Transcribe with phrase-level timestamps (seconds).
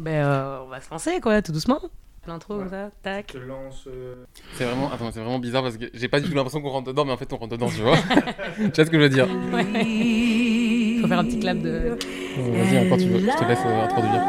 [0.00, 1.80] Ben, euh, on va se lancer, quoi, tout doucement.
[2.26, 2.60] L'intro, Ouais.
[2.60, 3.32] comme ça, tac.
[3.34, 3.84] Je lance.
[3.86, 4.14] euh,
[4.54, 6.88] C'est vraiment, attends, c'est vraiment bizarre parce que j'ai pas du tout l'impression qu'on rentre
[6.88, 7.96] dedans, mais en fait on rentre dedans, tu vois.
[8.56, 11.96] tu vois ce que je veux dire Faut faire un petit clap de.
[12.36, 14.22] Vas-y, quand tu veux, je te laisse euh, introduire.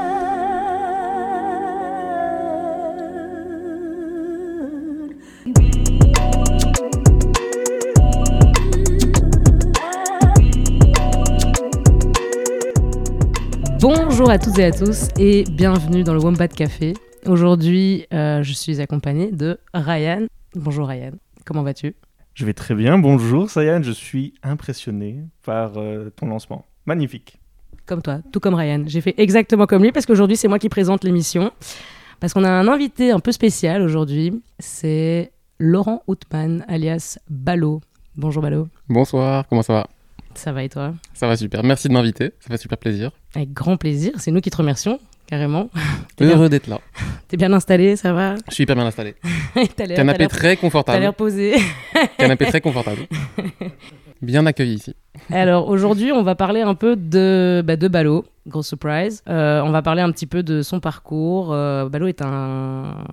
[14.21, 16.93] Bonjour à toutes et à tous et bienvenue dans le Wombat Café.
[17.25, 20.27] Aujourd'hui, euh, je suis accompagnée de Ryan.
[20.53, 21.95] Bonjour Ryan, comment vas-tu?
[22.35, 22.99] Je vais très bien.
[22.99, 23.81] Bonjour, Sayan.
[23.81, 26.67] Je suis impressionné par euh, ton lancement.
[26.85, 27.39] Magnifique.
[27.87, 28.83] Comme toi, tout comme Ryan.
[28.85, 31.51] J'ai fait exactement comme lui parce qu'aujourd'hui, c'est moi qui présente l'émission.
[32.19, 34.39] Parce qu'on a un invité un peu spécial aujourd'hui.
[34.59, 37.81] C'est Laurent Houtman, alias Ballot.
[38.15, 38.67] Bonjour Ballot.
[38.87, 39.87] Bonsoir, comment ça va?
[40.35, 40.93] Ça va et toi?
[41.15, 43.11] Ça va super, merci de m'inviter, ça fait super plaisir.
[43.35, 44.13] Avec grand plaisir.
[44.17, 45.69] C'est nous qui te remercions, carrément.
[46.15, 46.79] T'es bien, Heureux d'être là.
[47.27, 49.15] t'es bien installé, ça va Je suis hyper bien installé.
[49.77, 51.13] Canapé très T'as l'air confortable.
[51.13, 51.55] posé.
[52.17, 53.07] Canapé très confortable.
[54.21, 54.95] Bien accueilli ici.
[55.33, 59.23] Alors aujourd'hui, on va parler un peu de, bah, de Ballot, grosse surprise.
[59.29, 61.49] Euh, on va parler un petit peu de son parcours.
[61.53, 63.03] Euh, Ballot est un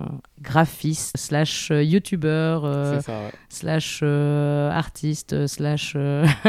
[0.41, 3.31] graphiste slash euh, youtubeur euh, ouais.
[3.49, 5.95] slash artiste slash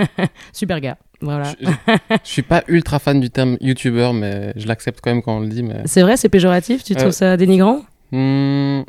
[0.53, 0.97] super gars.
[1.23, 1.45] Voilà.
[1.61, 1.73] Je, je-
[2.25, 5.41] je suis pas ultra fan du terme youtubeur, mais je l'accepte quand même quand on
[5.41, 5.63] le dit.
[5.63, 5.83] Mais...
[5.85, 6.83] C'est vrai, c'est péjoratif.
[6.83, 7.81] Tu trouves ça dénigrant?
[8.13, 8.81] Hmm,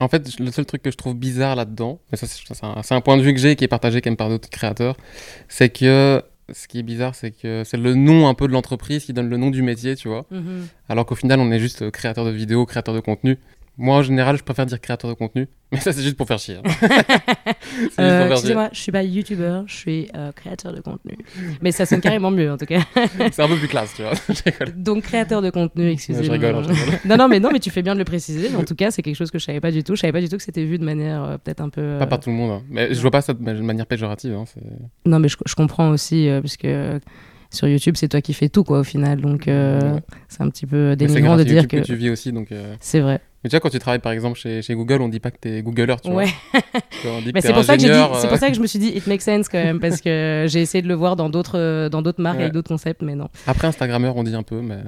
[0.00, 3.16] En fait, le seul truc que je trouve bizarre là-dedans, mais ça c'est un, point
[3.16, 4.96] de vue que j'ai qui est partagé quand même par d'autres créateurs,
[5.48, 9.04] c'est que ce qui est bizarre, c'est que c'est le nom un peu de l'entreprise
[9.04, 10.24] qui donne le nom du métier, tu vois.
[10.88, 13.38] Alors qu'au final, on est juste créateur de vidéos, créateur de contenu.
[13.78, 16.38] Moi, en général, je préfère dire créateur de contenu, mais ça c'est juste pour faire
[16.38, 16.56] chier.
[16.56, 16.62] hein.
[18.00, 18.30] Euh.
[18.30, 21.16] Excusez-moi, je suis pas youtubeur, je suis euh, créateur de contenu.
[21.62, 22.80] Mais ça sonne carrément mieux en tout cas.
[23.32, 24.12] C'est un peu plus classe, tu vois.
[24.76, 26.26] Donc créateur de contenu, excusez-moi.
[26.26, 26.98] Je rigole, je rigole.
[27.04, 28.54] non, non, mais non, mais tu fais bien de le préciser.
[28.56, 29.94] En tout cas, c'est quelque chose que je savais pas du tout.
[29.96, 31.96] Je savais pas du tout que c'était vu de manière euh, peut-être un peu.
[31.98, 32.62] Pas par tout le monde, hein.
[32.70, 34.34] mais je vois pas ça de manière péjorative.
[34.34, 34.44] hein,
[35.06, 36.66] Non, mais je, je comprends aussi euh, puisque
[37.50, 39.20] sur YouTube, c'est toi qui fais tout quoi au final.
[39.20, 40.00] Donc euh, Ouais.
[40.28, 42.52] c'est un petit peu dénigrant de dire que, que tu vis aussi, donc.
[42.52, 43.20] euh, c'est vrai.
[43.44, 45.38] Mais tu vois, quand tu travailles par exemple chez, chez Google, on dit pas que
[45.38, 46.10] t'es Googler, tu.
[46.10, 46.26] Ouais.
[47.04, 48.54] Vois, on dit que Mais t'es c'est pour ça que dit, euh, pour ça que
[48.54, 50.94] je me suis dit it makes sense quand même parce que j'ai essayé de le
[50.94, 52.42] voir dans d'autres euh, dans d'autres marques Ouais.
[52.44, 53.28] avec d'autres concepts, mais non.
[53.46, 54.78] Après, Instagrammeur, on dit un peu, mais.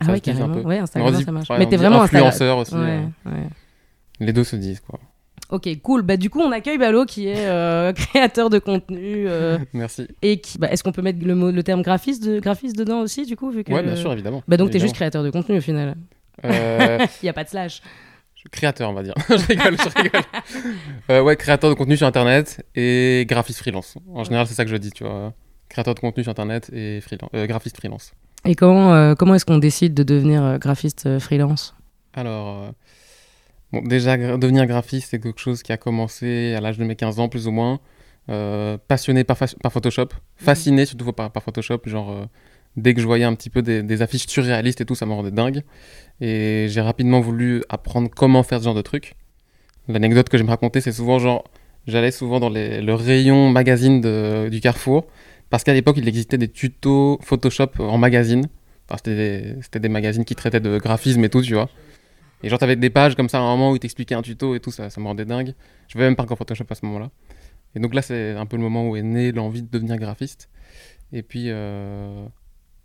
[0.00, 0.52] Ah ouais, carrément.
[0.54, 0.60] peu.
[0.60, 1.48] Ouais, dit, ça marche.
[1.58, 2.74] mais t'es vraiment influenceur aussi.
[2.74, 3.00] Ouais.
[4.20, 5.00] Les deux se disent, quoi.
[5.50, 6.02] Ok, cool.
[6.02, 10.08] Bah du coup, on accueille Balo qui est euh, créateur de contenu euh, Merci.
[10.22, 10.58] et qui.
[10.58, 13.36] Bah, Est-ce qu'on peut mettre le mot, le terme graphiste, de, graphiste dedans aussi du
[13.36, 13.72] coup vu que...
[13.72, 14.42] Ouais, bien sûr, évidemment.
[14.48, 14.84] Bah donc t'es Évidemment.
[14.86, 15.94] juste créateur de contenu au final.
[16.44, 17.80] Euh, Il y a pas de slash.
[18.50, 19.14] créateur, on va dire.
[19.28, 20.22] je rigole, je rigole.
[21.10, 23.96] Euh, ouais, créateur de contenu sur Internet et graphiste freelance.
[24.14, 25.32] En général, c'est ça que je dis, tu vois.
[25.68, 28.12] Créateur de contenu sur Internet et freelance, euh, graphiste freelance.
[28.44, 31.74] Et comment euh, comment est-ce qu'on décide de devenir euh, graphiste euh, freelance?
[32.14, 32.70] Alors, euh,
[33.80, 37.20] bon, déjà, devenir graphiste, c'est quelque chose qui a commencé à l'âge de mes 15
[37.20, 37.80] ans, plus ou moins.
[38.28, 39.36] Euh, passionné par,
[39.70, 41.80] Photoshop, fasciné surtout par, par Photoshop.
[41.86, 42.24] Genre, euh,
[42.76, 45.12] dès que je voyais un petit peu des, des affiches surréalistes et tout, ça me
[45.12, 45.62] rendait dingue.
[46.20, 49.14] Et j'ai rapidement voulu apprendre comment faire ce genre de trucs.
[49.88, 51.44] L'anecdote que je vais me raconter, c'est souvent genre,
[51.86, 55.06] j'allais souvent dans les- le rayon magazine de- du Carrefour,
[55.50, 58.48] parce qu'à l'époque, il existait des tutos Photoshop en magazine.
[58.88, 61.68] Enfin, c'était des, c'était des magazines qui traitaient de graphisme et tout, tu vois.
[62.46, 64.54] Et genre, t'avais des pages comme ça à un moment où ils t'expliquaient un tuto
[64.54, 65.52] et tout, ça, ça me rendait dingue.
[65.88, 67.10] Je savais même pas encore Photoshop à ce moment-là.
[67.74, 70.48] Et donc là, c'est un peu le moment où est née l'envie de devenir graphiste.
[71.12, 72.24] Et puis, euh,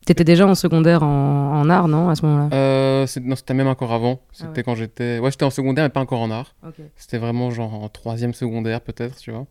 [0.03, 2.55] T'étais déjà en secondaire en, en art, non, à ce moment-là?
[2.55, 4.19] Euh, non, c'était même encore avant.
[4.31, 4.63] C'était Ah ouais.
[4.63, 5.19] quand j'étais.
[5.19, 6.55] Ouais, j'étais en secondaire, mais pas encore en art.
[6.95, 9.45] C'était vraiment genre en troisième secondaire, peut-être, tu vois.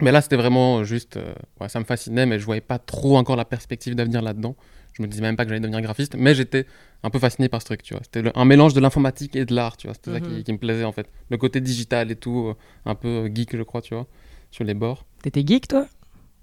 [0.00, 1.18] Mais là, c'était vraiment juste.
[1.18, 4.56] euh, ouais, ça me fascinait, mais je voyais pas trop encore la perspective d'avenir là-dedans.
[4.94, 6.66] Je me disais même pas que j'allais devenir graphiste, mais j'étais
[7.02, 8.02] un peu fasciné par ce truc, tu vois.
[8.04, 9.94] C'était un mélange de l'informatique et de l'art, tu vois.
[9.94, 10.36] C'était ça Mhm.
[10.38, 11.08] qui, qui me plaisait, en fait.
[11.30, 12.54] Le côté digital et tout, euh,
[12.84, 14.06] un peu euh, geek, je crois, tu vois,
[14.50, 15.04] sur les bords.
[15.22, 15.86] T'étais geek, toi?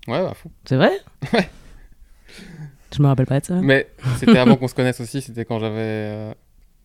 [0.08, 0.50] Ouais, à fond.
[0.66, 0.92] C'est vrai?
[1.34, 1.50] Ouais.
[2.96, 3.56] Je me rappelle pas de ça.
[3.62, 5.76] Mais c'était avant qu'on se connaisse aussi, c'était quand j'avais.
[5.78, 6.34] euh,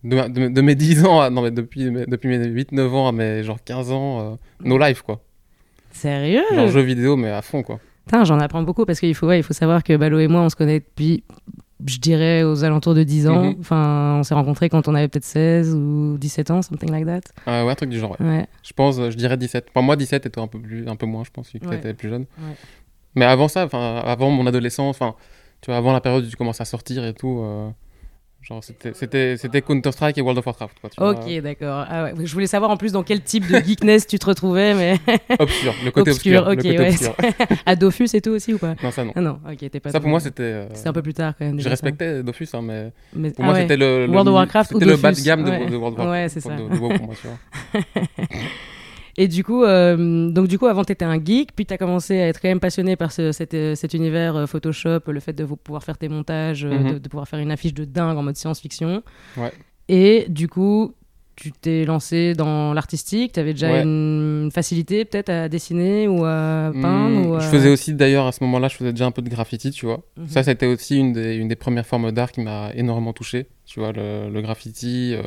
[0.03, 3.09] de, de- de mes 10 ans, à- non, mais depuis, mes- depuis mes 8-9 ans
[3.09, 5.23] à mes genre 15 ans, euh, no life, quoi.
[5.93, 6.43] Sérieux?
[6.55, 7.81] Genre jeux vidéo, mais à fond, quoi.
[8.05, 10.43] Putain, j'en apprends beaucoup parce qu'il faut, ouais, il faut savoir que Balo et moi,
[10.43, 11.25] on se connaît depuis,
[11.87, 13.45] je dirais, aux alentours de 10 ans.
[13.45, 13.57] Mhm.
[13.61, 17.21] Enfin, on s'est rencontrés quand on avait peut-être 16 ou 17 ans, something like that.
[17.51, 18.27] Euh, ouais, un truc du genre, ouais.
[18.27, 18.47] Ouais.
[18.63, 19.67] Je pense, je dirais 17.
[19.71, 21.67] Enfin, moi, 17 et toi un peu, plus, un peu moins, je pense, vu que
[21.67, 21.77] Ouais.
[21.77, 22.27] t'étais plus jeune.
[22.39, 22.55] Ouais.
[23.17, 25.15] Mais avant ça, enfin, avant mon adolescence, enfin,
[25.61, 27.69] tu vois, avant la période où tu commences à sortir et tout, euh,
[28.47, 30.77] Genre, c'était- Counter-Strike et World of Warcraft.
[30.81, 31.01] Quoi, tu.
[31.01, 31.87] Ok, d'accord.
[31.89, 32.13] Ah ouais.
[32.23, 34.99] Je voulais savoir en plus dans quel type de geekness tu te retrouvais, mais
[35.39, 36.53] Obscur, le côté Obscur, obscur.
[36.53, 36.89] ok, le côté ouais.
[36.91, 37.57] obscur.
[37.67, 38.75] à Dofus et tout aussi ou pas?
[38.83, 39.13] Non, ça non.
[39.17, 39.91] Ah non, ok, t'es pas.
[39.91, 40.43] Ça pour moi c'était.
[40.43, 41.59] euh, C'était un peu plus tard quand même.
[41.59, 41.71] Je ça.
[41.71, 43.63] respectais Dofus, hein, mais Mais- pour ah moi ouais.
[43.63, 45.81] c'était le, le World of Warcraft ou C'était le bas de gamme de, World of
[45.83, 46.11] Warcraft.
[46.11, 46.55] Ouais, c'est ça.
[46.55, 47.83] de pour moi, tu vois.
[49.17, 52.29] Et du coup, euh, donc du coup, avant t'étais un geek, puis t'as commencé à
[52.29, 55.45] être quand même passionné par ce- cet, euh, cet univers euh, Photoshop, le fait de
[55.45, 56.93] vous- pouvoir faire tes montages, Mhm.
[56.95, 59.03] de, de pouvoir faire une affiche de dingue en mode science-fiction.
[59.37, 59.53] Ouais.
[59.89, 60.95] Et du coup,
[61.37, 63.33] tu t'es lancé dans l'artistique.
[63.33, 63.83] T'avais déjà Ouais.
[63.83, 67.21] une facilité peut-être à dessiner ou à peindre.
[67.21, 69.21] Hmm, ou à- Je faisais aussi d'ailleurs à ce moment-là, je faisais déjà un peu
[69.23, 70.03] de graffiti, tu vois.
[70.17, 70.29] Mhm.
[70.29, 73.81] Ça, c'était aussi une des, une des premières formes d'art qui m'a énormément touché, tu
[73.81, 75.23] vois, le, le graffiti, euh,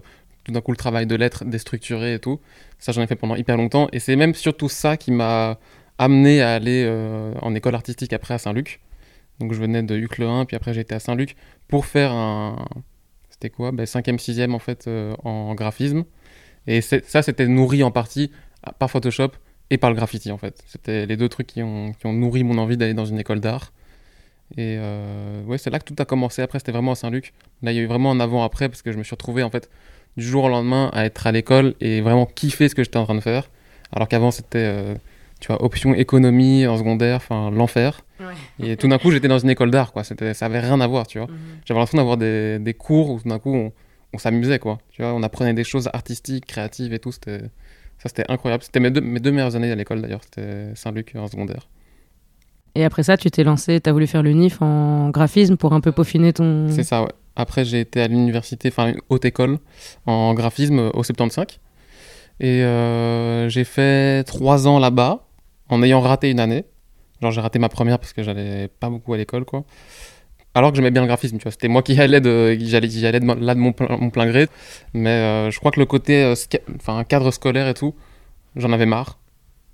[0.47, 2.39] tout d'un coup le travail de lettres déstructuré et tout.
[2.79, 3.89] Ça, j'en ai fait pendant hyper longtemps.
[3.91, 5.59] Et c'est même surtout ça qui m'a
[5.97, 8.79] amené à aller euh, en école artistique après à Saint-Luc.
[9.39, 11.35] Donc je venais de Hucle 1, puis après j'étais à Saint-Luc
[11.67, 12.65] pour faire un...
[13.29, 13.73] C'était quoi?
[13.73, 16.05] Ben, 5e, 6e en fait euh, en graphisme.
[16.65, 18.31] Et ça, c'était nourri en partie
[18.79, 19.31] par Photoshop
[19.69, 20.63] et par le graffiti en fait.
[20.65, 23.41] C'était les deux trucs qui ont, qui ont nourri mon envie d'aller dans une école
[23.41, 23.73] d'art.
[24.55, 26.41] Et euh, ouais, c'est là que tout a commencé.
[26.41, 27.33] Après, c'était vraiment à Saint-Luc.
[27.61, 29.49] Là, il y a eu vraiment un avant-après parce que je me suis retrouvé en
[29.49, 29.69] fait
[30.17, 33.05] du jour au lendemain à être à l'école et vraiment kiffer ce que j'étais en
[33.05, 33.49] train de faire.
[33.91, 34.95] Alors qu'avant, c'était euh,
[35.39, 38.01] tu vois option économie en secondaire, enfin l'enfer.
[38.19, 38.67] Ouais.
[38.67, 40.03] Et tout d'un coup, j'étais dans une école d'art quoi.
[40.03, 41.27] C'était, ça avait rien à voir, tu vois.
[41.27, 41.37] Mhm.
[41.65, 43.71] J'avais l'impression d'avoir des, des cours où tout d'un coup on,
[44.13, 44.79] on s'amusait quoi.
[44.91, 47.11] Tu vois, on apprenait des choses artistiques, créatives et tout.
[47.11, 47.41] C'était
[47.99, 48.63] ça, c'était incroyable.
[48.63, 50.21] C'était mes deux, mes deux meilleures années à l'école d'ailleurs.
[50.23, 51.67] C'était Saint-Luc en secondaire.
[52.75, 55.79] Et après ça, tu t'es lancé, t'as voulu faire le NIF en graphisme pour un
[55.79, 56.67] peu peaufiner ton.
[56.69, 57.11] C'est ça, ouais.
[57.37, 59.59] Après, j'ai été à l'université, enfin haute école
[60.07, 61.45] en graphisme au 75.
[62.39, 65.27] Et euh, j'ai fait trois ans là-bas
[65.69, 66.65] en ayant raté une année.
[67.21, 69.63] Genre, j'ai raté ma première parce que j'allais pas beaucoup à l'école, quoi.
[70.55, 71.51] Alors que j'aimais bien le graphisme, tu vois.
[71.51, 74.47] C'était moi qui allais de, j'allais, de, là de mon plein, gré.
[74.95, 76.35] Mais euh, je crois que le côté, euh,
[76.77, 77.93] enfin, cadre scolaire et tout,
[78.55, 79.19] j'en avais marre.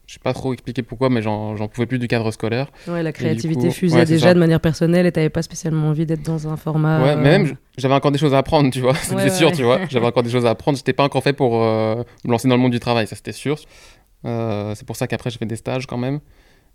[0.06, 2.68] Je sais pas trop expliquer pourquoi, mais j'en, pouvais plus du cadre scolaire.
[2.88, 4.34] Ouais, la créativité coup, fusait ouais, déjà ça.
[4.34, 7.02] de manière personnelle et t'avais pas spécialement envie d'être dans un format.
[7.02, 8.94] Ouais, euh, mais même, j'avais encore des choses à apprendre, tu vois.
[9.02, 9.80] C'était Ouais, sûr, tu vois.
[9.90, 10.78] J'avais encore des choses à apprendre.
[10.78, 13.32] J'étais pas encore fait pour euh, me lancer dans le monde du travail, ça c'était
[13.32, 13.58] sûr.
[14.26, 16.20] Euh, c'est pour ça qu'après, j'ai fait des stages quand même.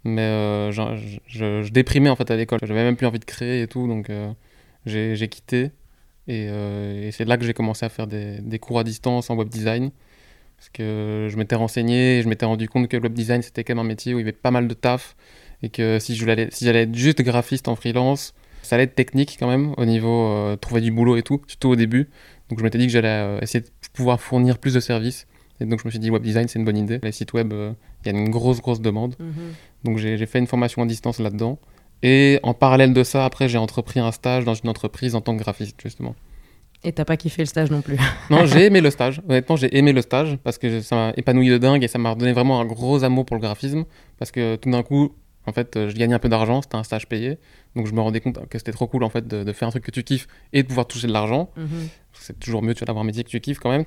[0.04, 0.82] Mais euh, je,
[1.26, 2.60] je- je déprimais en fait à l'école.
[2.62, 4.32] J'avais même plus envie de créer et tout, donc euh,
[4.86, 5.72] j'ai quitté.
[6.28, 9.28] Et, euh, et c'est là que j'ai commencé à faire des, des cours à distance
[9.30, 9.90] en web design.
[10.58, 13.64] Parce que je m'étais renseigné et je m'étais rendu compte que le web design c'était
[13.64, 15.16] quand même un métier où il y avait pas mal de taf.
[15.62, 18.94] Et que si je voulais- si j'allais être juste graphiste en freelance, ça allait être
[18.94, 22.10] technique quand même au niveau euh, trouver du boulot et tout, surtout au début.
[22.48, 25.26] Donc je m'étais dit que j'allais euh, essayer de pouvoir fournir plus de services.
[25.60, 26.98] Et donc je me suis dit web design c'est une bonne idée.
[27.02, 27.72] Les sites web, euh,
[28.04, 29.16] il y a une grosse grosse demande.
[29.18, 29.32] Mhm.
[29.84, 31.58] Donc j'ai fait une formation à distance là-dedans.
[32.02, 35.36] Et en parallèle de ça, après j'ai entrepris un stage dans une entreprise en tant
[35.36, 36.14] que graphiste justement.
[36.84, 37.96] Et t'as pas kiffé le stage non plus.
[38.30, 39.20] Non, j'ai aimé le stage.
[39.28, 42.10] Honnêtement, j'ai aimé le stage parce que ça m'a épanoui de dingue et ça m'a
[42.10, 43.84] redonné vraiment un gros amour pour le graphisme.
[44.18, 45.12] Parce que tout d'un coup,
[45.46, 47.38] en fait, euh, je gagnais un peu d'argent, c'était un stage payé.
[47.74, 49.70] Donc je me rendais compte que c'était trop cool en fait de, de faire un
[49.70, 51.50] truc que tu kiffes et de pouvoir toucher de l'argent.
[51.56, 51.88] Mhm.
[52.12, 53.84] C'est toujours mieux d'avoir un métier que tu kiffes quand même.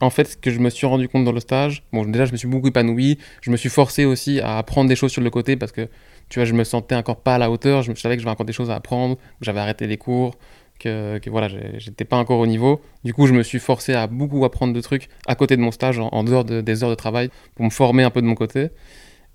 [0.00, 2.32] En fait, ce que je me suis rendu compte dans le stage, bon, déjà, je
[2.32, 3.18] me suis beaucoup épanoui.
[3.40, 5.88] Je me suis forcé aussi à apprendre des choses sur le côté parce que,
[6.28, 7.82] tu vois, je me sentais encore pas à la hauteur.
[7.82, 10.36] Je, je savais que j'avais encore des choses à apprendre, j'avais arrêté les cours,
[10.78, 12.80] que, voilà, j'étais pas encore au niveau.
[13.04, 15.70] Du coup, je me suis forcé à beaucoup apprendre de trucs à côté de mon
[15.70, 18.34] stage, en, dehors de- des heures de travail, pour me former un peu de mon
[18.34, 18.70] côté.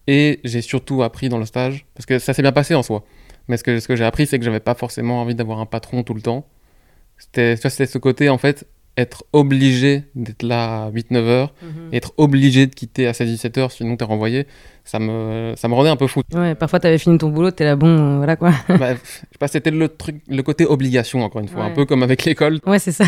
[0.08, 3.04] Et j'ai surtout appris dans le stage, parce que ça s'est bien passé en soi.
[3.48, 5.66] Mais ce que, ce que j'ai appris, c'est que j'avais pas forcément envie d'avoir un
[5.66, 6.48] patron tout le temps.
[7.18, 8.68] C'était ce côté, en fait,
[8.98, 11.89] être obligé d'être là à 8-9 heures, Mhm.
[11.94, 14.48] et être obligé de quitter à 16-17 heures, sinon t'es renvoyé,
[14.84, 16.22] ça me, ça me rendait un peu fou.
[16.34, 18.51] Ouais, parfois t'avais fini ton boulot, t'es là, bon, euh, voilà quoi.
[18.68, 21.86] Bah, je sais pas, c'était le truc, le côté obligation, encore une fois, un peu
[21.86, 22.60] comme avec l'école.
[22.65, 23.06] Ouais, c'est ça.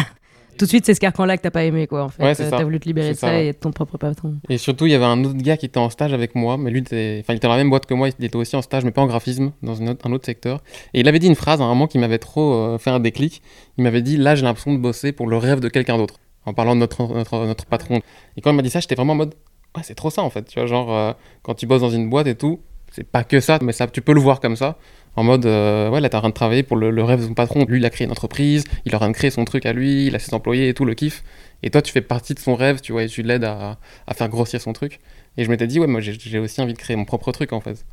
[0.57, 2.23] Tout de suite, c'est ce carcan-là que t'as pas aimé, quoi, en fait.
[2.23, 2.49] Ouais, c'est Euh.
[2.49, 3.45] T'as voulu te libérer de ça, ça, ouais.
[3.45, 4.35] et être ton propre patron.
[4.49, 6.71] Et surtout, il y avait un autre gars qui était en stage avec moi, mais
[6.71, 7.17] lui, était...
[7.21, 8.91] Enfin, il était dans la même boîte que moi, il était aussi en stage, mais
[8.91, 10.61] pas en graphisme, dans une autre- un autre secteur.
[10.93, 12.99] Et il avait dit une phrase à un moment qui m'avait trop euh, fait un
[12.99, 13.41] déclic.
[13.77, 16.53] Il m'avait dit Là, j'ai l'impression de bosser pour le rêve de quelqu'un d'autre, en
[16.53, 18.01] parlant de notre, notre, notre patron.
[18.37, 19.35] Et quand il m'a dit ça, j'étais vraiment en mode
[19.75, 20.43] Ouais, c'est trop ça en fait.
[20.43, 22.59] Tu vois, genre, euh, quand tu bosses dans une boîte et tout,
[22.91, 24.77] c'est pas que ça, mais ça, tu peux le voir comme ça.
[25.15, 27.25] En mode, euh, ouais, là, t'es en train de travailler pour le, le rêve de
[27.27, 27.65] son patron.
[27.67, 29.73] Lui, il a créé une entreprise, il est en train de créer son truc à
[29.73, 31.23] lui, il a ses employés et tout, le kiff.
[31.61, 33.77] Et toi, tu fais partie de son rêve, tu vois, et tu l'aides à,
[34.07, 34.99] à faire grossir son truc.
[35.37, 37.59] Et je m'étais dit, ouais, moi, j'ai aussi envie de créer mon propre truc, en
[37.61, 37.85] fait.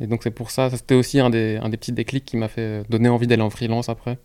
[0.00, 2.36] Et donc, c'est pour ça, ça c'était aussi un des, un des petits déclics qui
[2.36, 4.16] m'a fait donner envie d'aller en freelance après.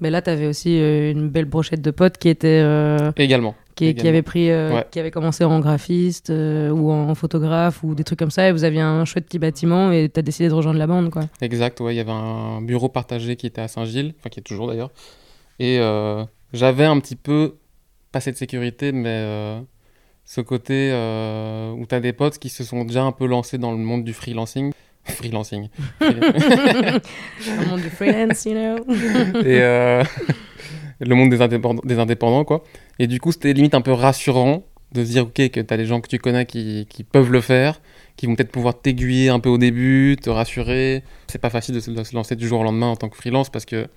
[0.00, 2.60] Mais là, t'avais aussi euh, une belle brochette de potes qui était.
[2.62, 3.54] euh, également.
[3.74, 4.86] Qui, avait pris, euh, Ouais.
[4.90, 8.52] qui avait commencé en graphiste euh, ou en photographe ou des trucs comme ça, et
[8.52, 11.22] vous aviez un chouette petit bâtiment et t'as décidé de rejoindre la bande, quoi.
[11.40, 14.42] Exact, ouais, il y avait un bureau partagé qui était à Saint-Gilles, enfin, qui est
[14.44, 14.90] toujours d'ailleurs.
[15.58, 17.56] Et euh, j'avais un petit peu,
[18.12, 19.58] pas cette sécurité, mais
[20.24, 20.90] ce côté
[21.76, 24.04] où tu as des potes qui se sont déjà un peu lancés dans le monde
[24.04, 24.72] du freelancing.
[25.04, 25.68] freelancing.
[26.00, 28.76] Le monde du freelance, you know.
[29.44, 29.60] et
[31.00, 32.62] le monde des indépendants, des indépendants, quoi.
[32.98, 35.76] Et du coup, c'était limite un peu rassurant de se dire, ok, que tu as
[35.76, 37.80] des gens que tu connais qui, qui peuvent le faire,
[38.16, 41.02] qui vont peut-être pouvoir t'aiguiller un peu au début, te rassurer.
[41.26, 43.16] C'est pas facile de se, de se lancer du jour au lendemain en tant que
[43.16, 43.88] freelance parce que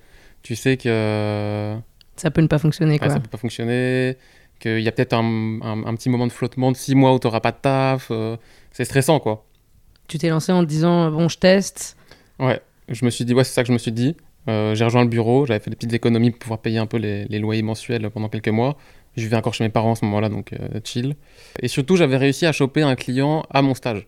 [0.42, 1.76] tu sais que
[2.16, 3.10] Ça peut ne pas fonctionner, ouais, quoi.
[3.10, 4.16] ça peut pas fonctionner,
[4.58, 7.20] qu'il y a peut-être un, un- un petit moment de flottement de six mois où
[7.20, 8.08] tu pas de taf.
[8.10, 8.36] euh,
[8.72, 9.44] c'est stressant, quoi.
[10.08, 11.96] Tu t'es lancé en te disant, bon, je teste.
[12.40, 14.16] Ouais, je me suis dit, ouais, c'est ça que je me suis dit.
[14.48, 16.96] Euh, j'ai rejoint le bureau, j'avais fait des petites économies pour pouvoir payer un peu
[16.96, 18.76] les, les loyers mensuels pendant quelques mois.
[19.16, 21.16] Je vivais encore chez mes parents à ce moment-là, donc euh, chill.
[21.60, 24.06] Et surtout, j'avais réussi à choper un client à mon stage.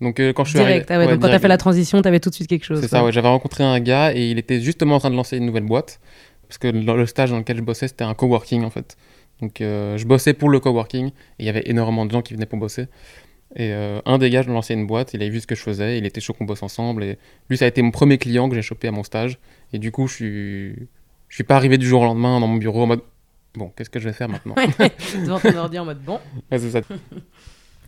[0.00, 0.90] Donc euh, quand je suis Direct.
[0.90, 1.42] Ah arrivé, ouais, donc quand t'as direct.
[1.42, 2.80] fait la transition, t'avais tout de suite quelque chose.
[2.80, 3.12] C'est ça, ouais.
[3.12, 6.00] J'avais rencontré un gars et il était justement en train de lancer une nouvelle boîte.
[6.48, 8.96] Parce que dans le stage dans lequel je bossais, c'était un coworking en fait.
[9.40, 12.34] Donc euh, je bossais pour le coworking et il y avait énormément de gens qui
[12.34, 12.86] venaient pour bosser.
[13.56, 15.62] Et euh, un des gars, je lançais une boîte, il avait vu ce que je
[15.62, 17.04] faisais, il était chaud qu'on bosse ensemble.
[17.04, 17.18] Et
[17.48, 19.38] lui, ça a été mon premier client que j'ai chopé à mon stage.
[19.72, 20.74] Et du coup, je suis,
[21.28, 23.00] je suis pas arrivé du jour au lendemain dans mon bureau en mode
[23.56, 24.56] bon, qu'est-ce que je vais faire maintenant?
[25.24, 26.18] Devant ton ordi en mode, bon,
[26.50, 26.80] Ouais, c'est ça.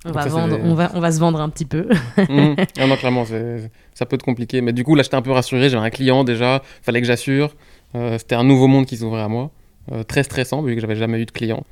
[0.04, 1.64] on Donc va, ça, c'est vendre, des- on, va, on va se vendre un petit
[1.64, 1.88] peu.
[2.28, 2.54] Mhm.
[2.78, 4.60] Ah non, clairement, ça peut être compliqué.
[4.60, 5.68] Mais du coup, là, j'étais un peu rassuré.
[5.68, 7.56] J'avais un client déjà, fallait que j'assure.
[7.96, 9.50] Euh, C'était un nouveau monde qui s'ouvrait à moi.
[9.90, 11.64] Euh, très stressant, vu que j'avais jamais eu de client.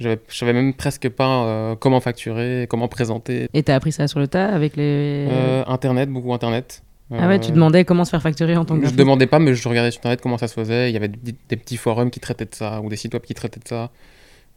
[0.00, 3.48] Je savais même presque pas euh, comment facturer, comment présenter.
[3.54, 5.28] Et t'as appris ça sur le tas avec les.
[5.30, 6.82] Euh, Internet, beaucoup Internet.
[7.12, 8.98] ah ouais, tu Euh, demandais comment se faire facturer en tant que Je graphiste.
[8.98, 10.90] demandais pas, mais je regardais sur Internet comment ça se faisait.
[10.90, 13.22] Il y avait des, des petits forums qui traitaient de ça, ou des sites web
[13.22, 13.90] qui traitaient de ça.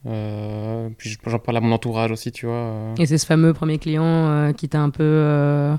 [0.08, 2.94] Euh, puis j'en parle à mon entourage aussi, tu vois.
[2.98, 5.76] Et c'est ce fameux premier client euh, qui t'a un peu euh,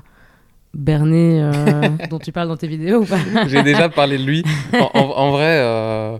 [0.73, 1.41] berné,
[2.09, 3.17] dont tu parles dans tes vidéos ou pas?
[3.47, 4.43] J'ai déjà parlé de lui.
[4.73, 6.19] En, en- en vrai,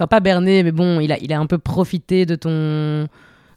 [0.00, 3.06] Enfin, pas berné, mais bon, il a, il a un peu profité de ton.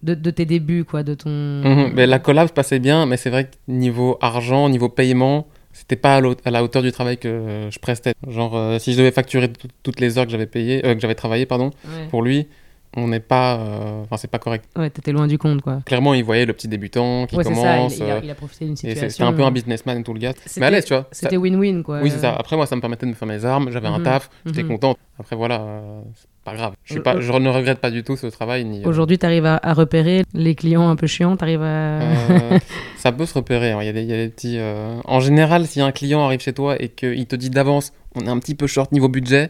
[0.03, 1.29] De, de tes débuts, quoi, de ton.
[1.29, 5.47] Mhm, mais la collab se passait bien, mais c'est vrai que niveau argent, niveau paiement,
[5.71, 8.13] c'était pas à, la hauteur du travail que je prestais.
[8.27, 10.99] Genre, euh, si je devais facturer tout- toutes les heures que j'avais payées, euh, que
[10.99, 12.47] j'avais travaillé, pardon, Ouais, pour lui,
[12.95, 14.65] on n'est pas, euh, enfin, c'est pas correct.
[14.77, 15.79] ouais t'étais loin du compte, quoi.
[15.85, 18.19] Clairement, il voyait le petit débutant qui Ouais, c'est ça, il, commence, il a, euh,
[18.23, 19.09] il a profité d'une situation.
[19.09, 20.33] c'était un peu un businessman et tout le gars.
[20.57, 21.03] Mais à l'aise, tu vois.
[21.11, 21.99] Ça- C'était win-win, quoi.
[22.01, 22.33] oui, c'est ça.
[22.35, 23.69] Après, moi, ça me permettait de me faire mes armes.
[23.71, 24.03] J'avais un Mhm.
[24.03, 24.69] taf, j'étais Mhm.
[24.69, 24.95] content.
[25.19, 26.73] Après, voilà, euh, c'est pas grave.
[26.83, 28.63] Je, suis Euh, pas, euh, je ne regrette pas du tout ce travail.
[28.65, 31.61] Ni, euh, Aujourd'hui, tu arrives à, à repérer les clients un peu chiants, tu arrives
[31.61, 31.65] à...
[31.65, 32.59] Euh,
[32.97, 33.71] ça peut se repérer.
[33.71, 33.79] hein.
[33.81, 34.57] Il y, a des- il y a des petits.
[34.59, 38.21] euh, En général, si un client arrive chez toi et qu'il te dit d'avance, on
[38.21, 39.49] est un petit peu short niveau budget,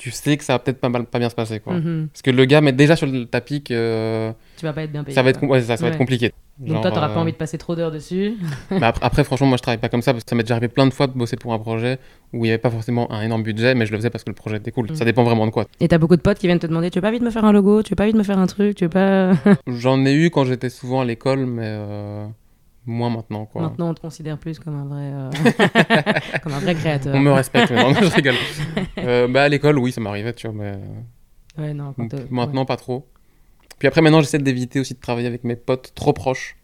[0.00, 1.60] tu sais que ça va peut-être pas, mal- pas bien se passer.
[1.60, 1.74] Quoi.
[1.74, 2.08] Mhm.
[2.10, 4.92] Parce que le gars met déjà sur le tapis que euh, Tu vas pas être
[4.92, 5.14] bien payé.
[5.14, 6.32] ça, va être, ouais, ça, ça va être compliqué.
[6.58, 8.36] Donc toi, t'auras euh, pas envie de passer trop d'heures dessus.
[8.70, 10.68] après, après, franchement, moi je travaille pas comme ça parce que ça m'est déjà arrivé
[10.68, 11.98] plein de fois de bosser pour un projet
[12.32, 14.30] où il n'y avait pas forcément un énorme budget, mais je le faisais parce que
[14.30, 14.90] le projet était cool.
[14.90, 14.94] Mm.
[14.94, 15.66] Ça dépend vraiment de quoi.
[15.80, 17.30] Et t'as beaucoup de potes qui viennent te demander, tu veux pas envie de me
[17.30, 19.32] faire un logo, tu veux pas envie de me faire un truc, tu veux pas...
[19.66, 22.26] J'en ai eu quand j'étais souvent à l'école, mais euh,
[22.86, 23.46] moins maintenant.
[23.46, 23.62] Quoi.
[23.62, 27.14] Maintenant, on te considère plus comme un vrai, euh, comme un vrai créateur.
[27.14, 28.34] On me respecte, mais non, je rigole.
[28.98, 30.78] Euh, bah, à l'école, oui, ça m'arrivait, tu vois, mais.
[31.58, 33.06] Ouais, non, quand Maintenant, pas trop.
[33.78, 36.56] Puis après, maintenant, j'essaie d'éviter aussi de travailler avec mes potes trop proches.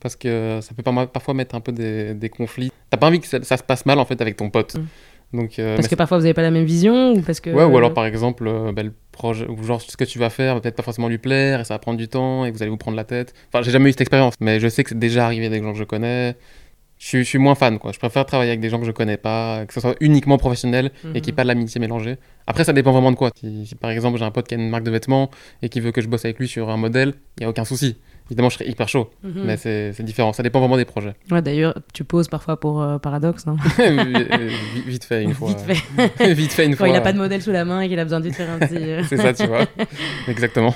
[0.00, 2.70] Parce que ça peut parfois mettre un peu des, des conflits.
[2.90, 4.74] T'as pas envie que ça, ça se passe mal, en fait, avec ton pote.
[4.74, 4.86] Mm.
[5.32, 7.50] Donc, euh, Parce que parfois, vous avez pas la même vision ou parce que...
[7.50, 10.30] Ouais, ou alors par exemple, euh, bah, le projet, ou genre ce que tu vas
[10.30, 12.62] faire va peut-être pas forcément lui plaire et ça va prendre du temps et vous
[12.62, 13.34] allez vous prendre la tête.
[13.52, 15.66] Enfin, j'ai jamais eu cette expérience, mais je sais que c'est déjà arrivé avec des
[15.66, 16.36] gens que je connais.
[16.98, 17.92] Je suis, je suis moins fan, quoi.
[17.92, 20.86] Je préfère travailler avec des gens que je connais pas, que ce soit uniquement professionnel
[20.86, 21.34] et qu'il n'y ait Mhm.
[21.34, 22.16] pas de l'amitié mélangée.
[22.46, 23.30] Après, ça dépend vraiment de quoi.
[23.38, 25.30] Si, si, par exemple j'ai un pote qui a une marque de vêtements
[25.60, 27.66] et qui veut que je bosse avec lui sur un modèle, il n'y a aucun
[27.66, 27.96] souci.
[28.28, 29.42] Évidemment, je serais hyper chaud, Mhm.
[29.44, 30.32] mais c'est différent.
[30.32, 31.14] Ça dépend vraiment des projets.
[31.30, 33.56] Ouais, d'ailleurs, tu poses parfois pour euh, Paradoxe, non?
[34.86, 35.48] Vite, fait une fois.
[35.48, 36.34] Vite fait.
[36.34, 36.88] vite fait une Quand fois.
[36.88, 38.58] il a pas de modèle sous la main et qu'il a besoin de faire un
[38.58, 38.76] petit...
[38.76, 39.66] euh, C'est ça, tu vois.
[40.28, 40.74] Exactement.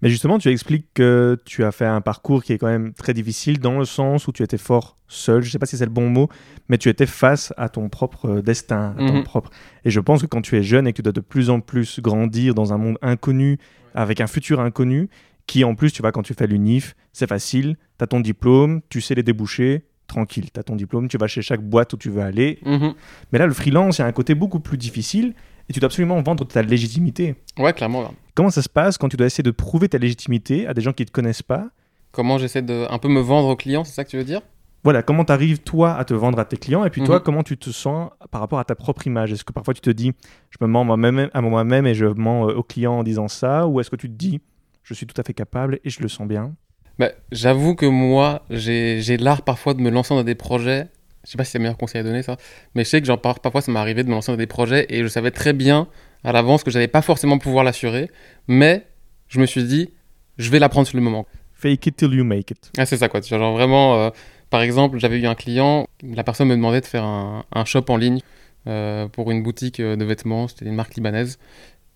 [0.00, 3.14] Mais justement, tu expliques que tu as fait un parcours qui est quand même très
[3.14, 5.42] difficile dans le sens où tu étais fort seul.
[5.42, 6.28] Je ne sais pas si c'est le bon mot,
[6.68, 9.24] mais tu étais face à ton propre euh, destin, à ton Mhm.
[9.24, 9.50] propre.
[9.84, 11.58] Et je pense que quand tu es jeune et que tu dois de plus en
[11.60, 13.58] plus grandir dans un monde inconnu,
[13.94, 15.08] avec un futur inconnu,
[15.48, 18.80] qui en plus, tu vois, quand tu fais l'UNIF, c'est facile, tu as ton diplôme,
[18.88, 21.96] tu sais les débouchés, tranquille, tu as ton diplôme, tu vas chez chaque boîte où
[21.96, 22.60] tu veux aller.
[22.64, 22.94] Mhm.
[23.32, 25.34] Mais là, le freelance, il y a un côté beaucoup plus difficile
[25.68, 27.34] et tu dois absolument vendre ta légitimité.
[27.58, 28.02] Ouais, clairement.
[28.02, 28.10] là.
[28.34, 30.92] Comment ça se passe quand tu dois essayer de prouver ta légitimité à des gens
[30.92, 31.68] qui ne te connaissent pas?
[32.12, 34.40] Comment j'essaie de un peu me vendre aux clients, c'est ça que tu veux dire?
[34.84, 37.22] Voilà, comment tu arrives toi à te vendre à tes clients et puis toi, Mhm.
[37.22, 39.32] comment tu te sens par rapport à ta propre image?
[39.32, 40.12] Est-ce que parfois tu te dis,
[40.50, 43.66] je me mens moi-même à moi-même et je mens euh, aux clients en disant ça?
[43.66, 44.40] Ou est-ce que tu te dis,
[44.88, 46.54] je suis tout à fait capable et je le sens bien
[46.98, 50.88] bah, J'avoue que moi, j'ai l'art parfois de me lancer dans des projets
[51.24, 52.38] je sais pas si c'est le meilleur conseil à donner ça,
[52.74, 54.86] mais je sais que genre, parfois ça m'est arrivé de me lancer dans des projets
[54.88, 55.88] et je savais très bien
[56.24, 58.10] à l'avance que j'allais pas forcément pouvoir l'assurer,
[58.46, 58.86] mais
[59.28, 59.90] je me suis dit,
[60.38, 61.26] je vais l'apprendre sur le moment.
[61.52, 62.70] Fake it till you make it.
[62.78, 63.20] Ah, c'est ça quoi.
[63.20, 64.10] Genre vraiment, euh,
[64.48, 67.84] par exemple, j'avais eu un client, la personne me demandait de faire un, un shop
[67.88, 68.20] en ligne
[68.66, 71.38] euh, pour une boutique euh, de vêtements, c'était une marque libanaise.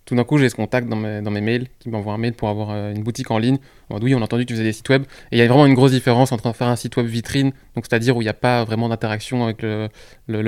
[0.04, 2.70] Tout d'un coup, j'ai ce contact dans mes, mails qui m'envoie un mail pour avoir
[2.70, 3.58] euh, une boutique en ligne.
[3.90, 5.04] Oui, on a entendu que tu faisais des sites web.
[5.30, 7.86] Et il y a vraiment une grosse différence entre faire un site web vitrine, donc
[7.88, 9.90] c'est-à-dire où il n'y a pas vraiment d'interaction avec le,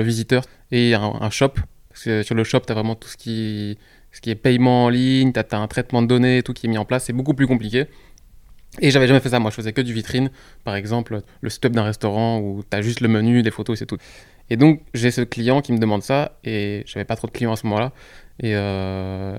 [0.03, 1.53] visiteur, et un, shop.
[1.89, 3.77] Parce que sur le shop, tu as vraiment tout ce qui,
[4.25, 6.85] est paiement en ligne, tu as, un traitement de données, tout qui est mis en
[6.85, 7.05] place.
[7.05, 7.85] C'est beaucoup plus compliqué.
[8.81, 9.39] Et j'avais jamais fait ça.
[9.39, 10.31] Moi, je faisais que du vitrine.
[10.65, 13.79] Par exemple, le site web d'un restaurant où tu as juste le menu, des photos
[13.79, 13.97] c'est tout.
[14.49, 17.53] Et donc, j'ai ce client qui me demande ça, et j'avais pas trop de clients
[17.53, 17.93] à ce moment-là.
[18.39, 19.37] Et euh,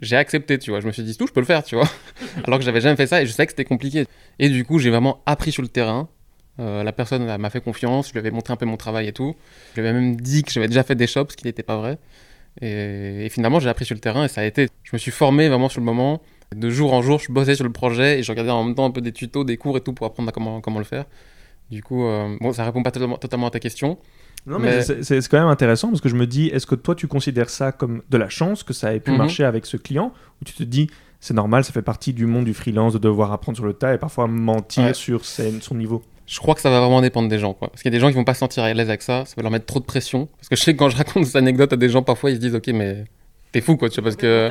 [0.00, 0.80] j'ai accepté, tu vois.
[0.80, 1.88] Je me suis dit, tout, je peux le faire, tu vois.
[2.44, 4.06] Alors que j'avais jamais fait ça et je savais que c'était compliqué.
[4.38, 6.08] Et du coup, j'ai vraiment appris sur le terrain.
[6.60, 9.12] Euh, la personne m'a fait confiance, je lui avais montré un peu mon travail et
[9.12, 9.34] tout.
[9.74, 11.76] Je lui avais même dit que j'avais déjà fait des shops, ce qui n'était pas
[11.76, 11.98] vrai.
[12.60, 14.68] Et, finalement, j'ai appris sur le terrain et ça a été.
[14.84, 16.22] Je me suis formé vraiment sur le moment.
[16.54, 18.84] De jour en jour, je bossais sur le projet et je regardais en même temps
[18.84, 21.06] un peu des tutos, des cours et tout pour apprendre comment, comment le faire.
[21.70, 23.98] Du coup, euh, bon, ça répond pas totalement à ta question.
[24.46, 26.94] Non, mais, Mais- c'est- quand même intéressant parce que je me dis, est-ce que toi
[26.94, 29.16] tu considères ça comme de la chance que ça ait pu Mhm.
[29.18, 30.88] marcher avec ce client ou tu te dis,
[31.20, 33.94] c'est normal, ça fait partie du monde du freelance de devoir apprendre sur le tas
[33.94, 34.94] et parfois mentir Ouais.
[34.94, 36.02] sur ses- son niveau?
[36.26, 37.52] Je crois que ça va vraiment dépendre des gens.
[37.54, 37.68] Quoi.
[37.68, 39.24] Parce qu'il y a des gens qui vont pas se sentir à l'aise avec ça,
[39.26, 40.26] ça va leur mettre trop de pression.
[40.38, 42.36] Parce que je sais que quand je raconte cette anecdote à des gens, parfois ils
[42.36, 43.04] se disent Ok, mais
[43.54, 44.50] t'es fou quoi, tu vois, parce que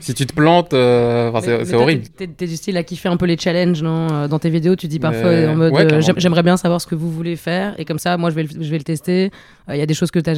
[0.00, 1.30] si tu te plantes, euh,
[1.64, 2.04] c'est horrible.
[2.08, 4.88] T'es du style à kiffer un peu les challenges, non Euh, Dans tes vidéos, tu
[4.88, 7.74] dis parfois Mais- en mode ouais, euh, j'aimerais bien savoir ce que vous voulez faire,
[7.78, 9.30] et comme ça, moi, je vais le, je vais le tester.
[9.68, 10.36] Euh, Il y a des choses que tu n'as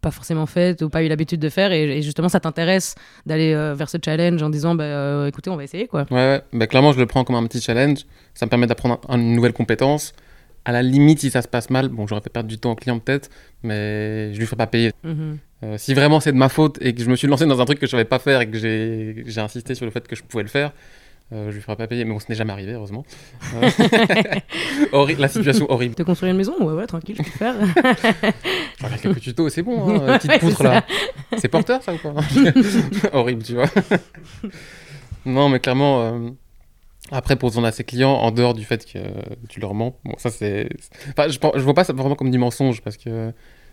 [0.00, 2.94] pas forcément faites ou pas eu l'habitude de faire, et, et justement, ça t'intéresse
[3.26, 6.06] d'aller euh, vers ce challenge en disant bah, euh, écoutez, on va essayer quoi.
[6.10, 6.42] Ouais, ouais.
[6.54, 7.98] Bah, clairement, je le prends comme un petit challenge.
[8.34, 10.14] Ça me permet d'apprendre un- une nouvelle compétence.
[10.64, 12.76] À la limite, si ça se passe mal, bon, j'aurais fait perdre du temps au
[12.76, 13.28] client peut-être,
[13.64, 14.92] mais je lui ferai pas payer.
[15.04, 15.38] Mhm.
[15.62, 17.64] Euh, si vraiment c'est de ma faute et que je me suis lancé dans un
[17.64, 20.22] truc que je savais pas faire et que j'ai insisté sur le fait que je
[20.24, 20.72] pouvais le faire,
[21.32, 22.04] euh, je lui ferai pas payer.
[22.04, 23.04] Mais bon, ce n'est jamais arrivé, heureusement.
[23.54, 25.94] Euh, la situation horrible.
[25.94, 26.54] Te construire une maison?
[26.60, 28.32] Ouais, ouais, tranquille, je peux le faire.
[28.82, 30.84] Regarde quelques tutos, c'est bon, hein, petite Ouais, poutre là.
[31.38, 32.14] C'est porteur ça ou quoi?
[33.12, 33.70] Horrible, tu vois.
[35.24, 36.30] non, mais clairement, euh,
[37.10, 38.98] après pour ton à ses clients, en dehors du fait que
[39.48, 40.68] tu leur mens, bon, ça c'est.
[41.10, 43.32] Enfin, je, je vois pas ça vraiment comme du mensonge parce que.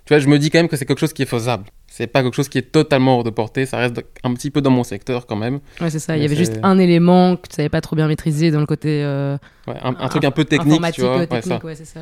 [0.09, 1.65] Tu vois, je me dis quand même que c'est quelque chose qui est faisable.
[1.85, 4.59] C'est pas quelque chose qui est totalement hors de portée, ça reste un petit peu
[4.59, 5.59] dans mon secteur quand même.
[5.79, 6.17] Ouais, c'est ça.
[6.17, 8.65] Il y avait juste un élément que tu savais pas trop bien maîtriser dans le
[8.65, 11.17] côté euh, Ouais, un, un truc un peu technique, tu vois.
[11.17, 11.63] ouais, technique, ça.
[11.63, 11.99] ouais, c'est ça.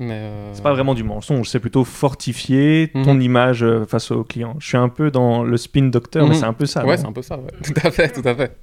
[0.00, 3.20] Euh, C'est pas vraiment du mensonge, c'est plutôt fortifier ton Mhm.
[3.20, 4.56] image euh, face au client.
[4.58, 6.40] Je suis un peu dans le spin doctor, mais Mhm.
[6.40, 6.86] c'est un peu ça.
[6.86, 7.50] Ouais, c'est un peu ça, ouais.
[7.62, 8.56] tout à fait, tout à fait.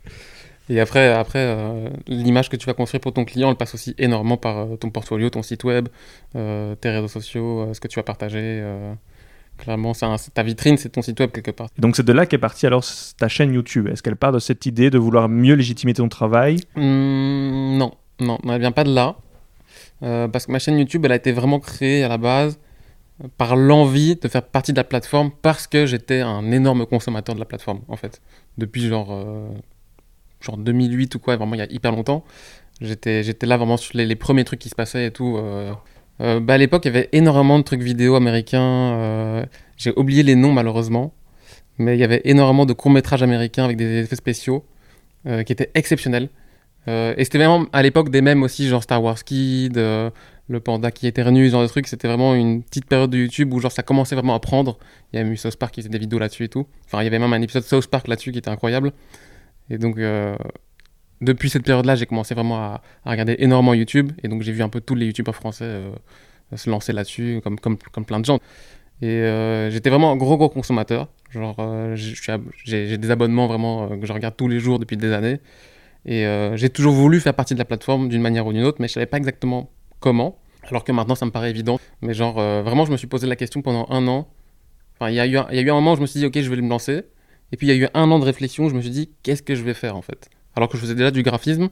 [0.69, 3.95] Et après, après euh, l'image que tu vas construire pour ton client, elle passe aussi
[3.97, 5.87] énormément par euh, ton portfolio, ton site web,
[6.35, 8.63] euh, tes réseaux sociaux, ce que tu vas partager.
[9.57, 11.67] clairement, un- ta vitrine, c'est ton site web quelque part.
[11.77, 12.83] Et donc c'est de là qu'est partie alors
[13.17, 13.87] ta chaîne YouTube.
[13.87, 16.57] Est-ce qu'elle part de cette idée de vouloir mieux légitimer ton travail?
[16.75, 19.15] Hmm, non, non, elle vient pas de là.
[20.01, 22.59] Parce que ma chaîne YouTube, elle a été vraiment créée à la base
[23.37, 27.39] par l'envie de faire partie de la plateforme parce que j'étais un énorme consommateur de
[27.39, 28.21] la plateforme, en fait.
[28.59, 29.07] Depuis genre,
[30.47, 32.23] genre 2008 ou quoi, vraiment il y a hyper longtemps.
[32.81, 35.37] J'étais, j'étais là vraiment sur les, premiers trucs qui se passaient et tout.
[35.37, 35.73] euh.
[36.21, 38.59] Euh, bah, à l'époque, il y avait énormément de trucs vidéo américains.
[38.61, 39.45] euh,
[39.77, 41.13] J'ai oublié les noms malheureusement.
[41.79, 44.65] Mais il y avait énormément de courts-métrages américains avec des effets spéciaux
[45.45, 46.29] qui étaient exceptionnels.
[46.87, 51.05] Et c'était vraiment à l'époque des mêmes aussi, genre Star Wars Kid, le panda qui
[51.05, 51.87] éternue, ce genre de trucs.
[51.87, 54.79] C'était vraiment une petite période de YouTube où genre ça commençait vraiment à prendre.
[55.13, 56.65] Il y a eu South Park qui faisait des vidéos là-dessus et tout.
[56.85, 58.93] Enfin, il y avait même un épisode South Park là-dessus qui était incroyable.
[59.69, 60.35] Et donc, euh,
[61.21, 64.11] depuis cette période-là, j'ai commencé vraiment à, regarder énormément YouTube.
[64.23, 65.91] Et donc, j'ai vu un peu tous les YouTubeurs français euh,
[66.55, 68.39] se lancer là-dessus, comme, comme, comme plein de gens.
[69.01, 71.09] Et euh, j'étais vraiment un gros, gros consommateur.
[71.29, 71.57] Genre,
[71.95, 75.39] j'ai des abonnements vraiment que je regarde tous les jours depuis des années.
[76.05, 76.25] Et
[76.55, 78.93] j'ai toujours voulu faire partie de la plateforme d'une manière ou d'une autre, mais je
[78.93, 80.39] savais pas exactement comment.
[80.69, 81.79] Alors que maintenant, ça me paraît évident.
[82.01, 84.29] Mais genre, vraiment, je me suis posé la question pendant un an.
[84.95, 86.49] Enfin, il y, y a eu un moment où je me suis dit, ok, je
[86.49, 87.03] vais me lancer.
[87.51, 89.09] Et puis, il y a eu un an de réflexion où je me suis dit,
[89.23, 90.29] qu'est-ce que je vais faire en fait?
[90.55, 91.69] Alors que je faisais déjà du graphisme.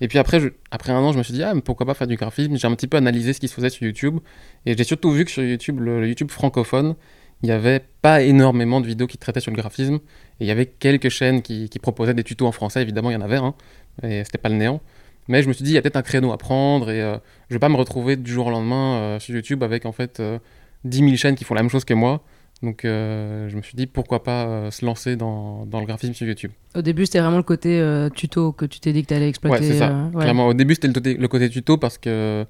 [0.00, 2.16] Et puis après, après un an, je me suis dit, ah, pourquoi pas faire du
[2.16, 2.56] graphisme?
[2.56, 4.18] J'ai un petit peu analysé ce qui se faisait sur YouTube.
[4.66, 6.96] Et j'ai surtout vu que sur YouTube, le, YouTube francophone,
[7.42, 9.96] il n'y avait pas énormément de vidéos qui traitaient sur le graphisme.
[10.40, 13.14] Et il y avait quelques chaînes qui, qui proposaient des tutos en français, évidemment, il
[13.14, 13.54] y en avait, hein,
[14.02, 14.80] et c'était pas le néant.
[15.28, 17.18] Mais je me suis dit, il y a peut-être un créneau à prendre et euh,
[17.48, 20.20] je vais pas me retrouver du jour au lendemain euh, sur YouTube avec en fait
[20.20, 20.38] euh,
[20.84, 22.22] 10 000 chaînes qui font la même chose que moi.
[22.62, 26.14] Donc euh, je me suis dit, pourquoi pas euh, se lancer dans, dans le graphisme
[26.14, 26.52] sur YouTube.
[26.74, 29.28] Au début, c'était vraiment le côté euh, tuto que tu t'es dit que tu allais
[29.28, 29.66] exploiter.
[29.66, 30.08] Ouais, c'est ça.
[30.14, 30.22] ouais.
[30.22, 32.46] Clairement, au début, c'était le, côté- le côté tuto parce que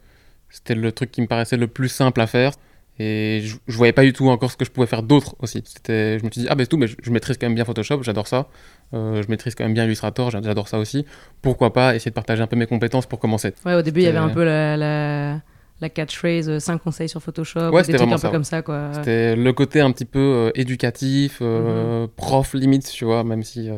[0.48, 2.52] c'était le truc qui me paraissait le plus simple à faire.
[2.98, 5.60] Et je, je voyais pas du tout encore ce que je pouvais faire d'autre aussi.
[5.66, 7.54] C'était, je me suis dit, ah ben c'est tout, mais je, je maîtrise quand même
[7.54, 8.48] bien Photoshop, j'adore ça.
[8.92, 11.04] Je maîtrise quand même bien Illustrator, j'a- j'adore ça aussi.
[11.42, 14.04] Pourquoi pas essayer de partager un peu mes compétences pour commencer Ouais, au début, il
[14.04, 15.40] y avait un peu la, la,
[15.80, 18.90] la catchphrase 5 conseils sur Photoshop, Ouais, des c'était trucs un peu comme ça, quoi.
[18.94, 23.68] C'était le côté un petit peu euh, éducatif, euh, prof limite, tu vois, même si,
[23.68, 23.74] euh,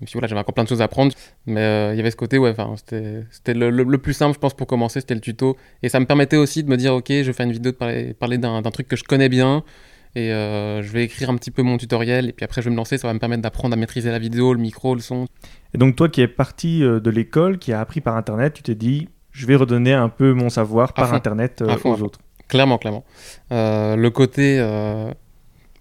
[0.00, 1.12] même si voilà, j'avais encore plein de choses à apprendre.
[1.46, 4.12] Mais euh, il y avait ce côté, ouais, enfin, c'était c'était le, le- le plus
[4.12, 5.56] simple, je pense, pour commencer, c'était le tuto.
[5.82, 7.76] Et ça me permettait aussi de me dire, ok, je vais faire une vidéo de
[7.76, 9.62] parler, parler d'un d'un truc que je connais bien.
[10.16, 12.28] Et euh, je vais écrire un petit peu mon tutoriel.
[12.28, 14.18] Et puis après, je vais me lancer, ça va me permettre d'apprendre à maîtriser la
[14.18, 15.26] vidéo, le micro, le son.
[15.74, 18.62] Et donc toi qui es parti euh, de l'école, qui a appris par Internet, tu
[18.62, 21.12] t'es dit, je vais redonner un peu mon savoir par.
[21.14, 22.18] Internet euh, À fond, aux autres.
[22.48, 23.04] Clairement, clairement.
[23.52, 24.58] Euh, le côté.
[24.58, 25.12] euh,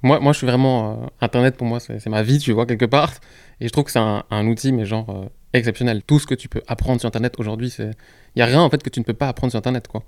[0.03, 1.03] Moi, moi, je suis vraiment.
[1.03, 3.13] euh, Internet, pour moi, c'est ma vie, tu vois, quelque part.
[3.60, 6.03] Et je trouve que c'est un, un outil, mais genre, euh, exceptionnel.
[6.05, 7.91] Tout ce que tu peux apprendre sur Internet aujourd'hui, c'est.
[8.36, 10.03] Il n'y a rien, en fait, que tu ne peux pas apprendre sur Internet, quoi.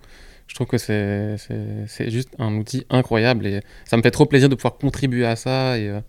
[0.47, 3.45] Je trouve que c'est c'est- c'est juste un outil incroyable.
[3.47, 5.77] Et ça me fait trop plaisir de pouvoir contribuer à ça.
[5.77, 5.99] Et euh,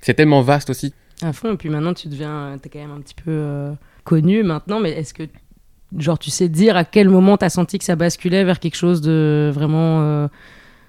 [0.00, 0.94] c'est tellement vaste aussi.
[1.22, 2.56] À fond, et puis maintenant, tu deviens.
[2.62, 3.72] T'es quand même un petit peu euh,
[4.04, 5.24] connu maintenant, mais est-ce que.
[5.96, 9.00] Genre, tu sais dire à quel moment t'as senti que ça basculait vers quelque chose
[9.00, 10.28] de vraiment euh,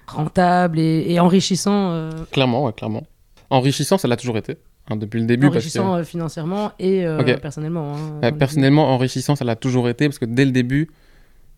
[0.06, 3.04] rentable et, et enrichissant euh, Clairement, ouais, clairement.
[3.48, 4.56] Enrichissant, ça l'a toujours été.
[4.90, 5.46] hein, depuis le début.
[5.50, 7.04] parce que- Enrichissant euh, financièrement et
[7.40, 7.94] personnellement.
[8.22, 10.90] hein, personnellement, enrichissant, ça l'a toujours été parce que dès le début,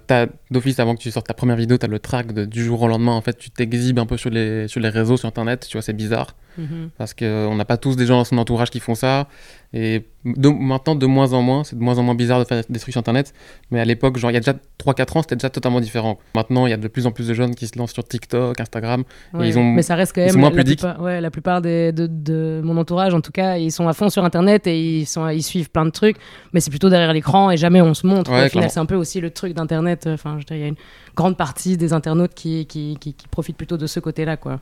[0.07, 2.81] t'as d'office avant que tu sortes ta première vidéo, t'as le track de- du jour
[2.83, 3.13] au lendemain.
[3.13, 5.67] En fait, tu t'exhibes un peu sur les, sur les réseaux, sur internet.
[5.69, 6.91] Tu vois, c'est bizarre Mhm.
[6.99, 9.27] parce qu'on n'a pas tous des gens dans son entourage qui font ça.
[9.75, 12.63] Et de- maintenant, de moins en moins, c'est de moins en moins bizarre de faire
[12.69, 13.33] des trucs sur internet.
[13.71, 16.19] Mais à l'époque, genre, il y a déjà 3-4 ans, c'était déjà totalement différent.
[16.35, 18.61] Maintenant, il y a de plus en plus de jeunes qui se lancent sur TikTok,
[18.61, 19.05] Instagram.
[19.33, 20.81] Ouais, ils ont- mais ça reste quand même moins la, pudiques.
[20.81, 23.95] plupart, ouais, la plupart des, de, de mon entourage en tout cas ils sont à
[23.95, 26.17] fond sur internet et ils, sont, ils suivent plein de trucs
[26.53, 29.21] mais c'est plutôt derrière l'écran et jamais on se montre Ouais, c'est un peu aussi
[29.21, 30.77] le truc d'internet enfin je dirais, il y a une
[31.17, 34.61] grande partie des internautes qui, qui, qui, qui profitent plutôt de ce côté là quoi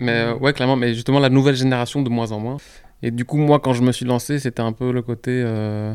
[0.00, 2.58] Mais euh, ouais, clairement, mais justement, la nouvelle génération de moins en moins.
[3.02, 5.30] Et du coup, moi, quand je me suis lancé, c'était un peu le côté.
[5.44, 5.94] euh,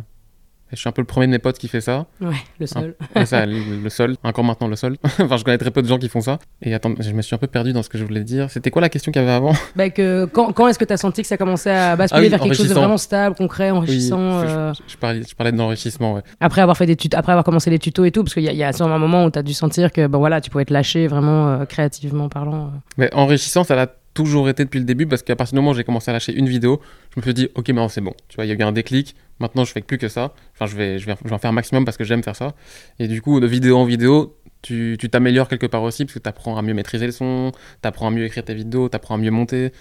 [0.71, 2.05] Je suis un peu le premier de mes potes qui fait ça.
[2.21, 4.15] ouais le seul Ouais, ça, le, le seul.
[4.23, 4.97] Encore maintenant, le seul.
[5.19, 6.39] enfin, je connais très peu de gens qui font ça.
[6.61, 8.49] Et attends, je me suis un peu perdu dans ce que je voulais dire.
[8.49, 9.53] C'était quoi la question qu'il y avait avant?
[9.75, 12.23] Bah, que, quand, quand est-ce que tu as senti que ça commençait à basculer Ah
[12.23, 15.51] oui, vers quelque chose de vraiment stable concret enrichissant Oui, euh, je, parlais, je parlais
[15.51, 16.21] d'enrichissement, ouais.
[16.39, 18.49] après avoir fait des tut- après avoir commencé les tutos et tout parce qu'il y,
[18.49, 20.41] a- il y a sûrement un moment où tu as dû sentir que bon voilà
[20.41, 22.77] tu pouvais te lâcher vraiment euh, créativement parlant euh.
[22.97, 25.73] Mais enrichissant, ça l'a toujours été depuis le début parce qu'à partir du moment où
[25.73, 26.81] j'ai commencé à lâcher une vidéo,
[27.15, 28.13] je me suis dit, ok, maintenant c'est bon.
[28.27, 29.15] Tu vois, il y a eu un déclic.
[29.39, 30.33] Maintenant, je fais plus que ça.
[30.53, 32.35] Enfin, je vais, je vais, je vais en faire un maximum parce que j'aime faire
[32.35, 32.53] ça.
[32.99, 36.19] Et du coup, de vidéo en vidéo, tu tu t'améliores quelque part aussi parce que
[36.19, 38.95] tu apprends à mieux maîtriser le son, tu apprends à mieux écrire tes vidéos, tu
[38.95, 39.71] apprends à mieux monter.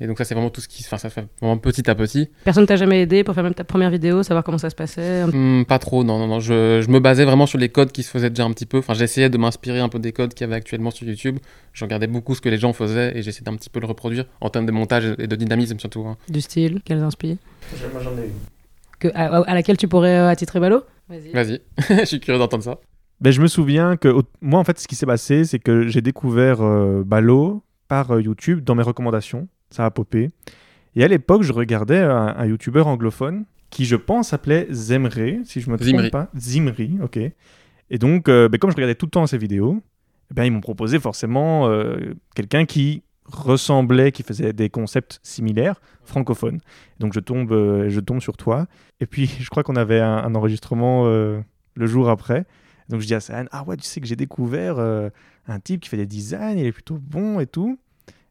[0.00, 0.82] Et donc, ça, c'est vraiment tout ce qui.
[0.86, 2.30] Enfin, ça fait vraiment petit à petit.
[2.44, 5.24] Personne t'a jamais aidé pour faire même ta première vidéo, savoir comment ça se passait
[5.26, 6.40] Hmm, pas trop, non, non, non.
[6.40, 8.78] Je, je me basais vraiment sur les codes qui se faisaient déjà un petit peu.
[8.78, 11.38] Enfin, j'essayais de m'inspirer un peu des codes qu'il y avait actuellement sur YouTube.
[11.72, 14.24] Je regardais beaucoup ce que les gens faisaient et j'essayais d'un petit peu le reproduire
[14.40, 16.06] en termes de montage et de dynamisme surtout.
[16.06, 16.16] hein.
[16.28, 17.36] du style Qu'elles inspirent
[17.92, 18.32] Moi j'en ai une.
[18.98, 21.32] que, à, à laquelle tu pourrais euh, attitrer Ballot Vas-y.
[21.32, 21.60] Vas-y,
[22.00, 22.78] je suis curieux d'entendre ça.
[23.20, 26.00] Ben, je me souviens que moi, en fait, ce qui s'est passé, c'est que j'ai
[26.00, 29.46] découvert euh, Balo par euh, YouTube dans mes recommandations.
[29.70, 30.28] Ça a popé.
[30.96, 35.60] Et à l'époque, je regardais un, un YouTuber anglophone qui, je pense, s'appelait Zemre, si
[35.60, 36.10] je me trompe Zimri.
[36.10, 36.28] pas.
[36.36, 37.18] Zimri, ok.
[37.90, 39.80] Et donc, euh, ben, comme je regardais tout le temps ses vidéos,
[40.32, 46.58] ben, ils m'ont proposé forcément euh, quelqu'un qui ressemblait, qui faisait des concepts similaires, francophones.
[46.98, 48.66] Donc, je tombe, euh, je tombe sur toi.
[48.98, 52.44] Et puis, je crois qu'on avait un, un enregistrement le jour après.
[52.88, 55.88] Donc je dis à Sahan, ah ouais, tu sais que j'ai découvert un type qui
[55.88, 57.78] fait des designs, il est plutôt bon et tout.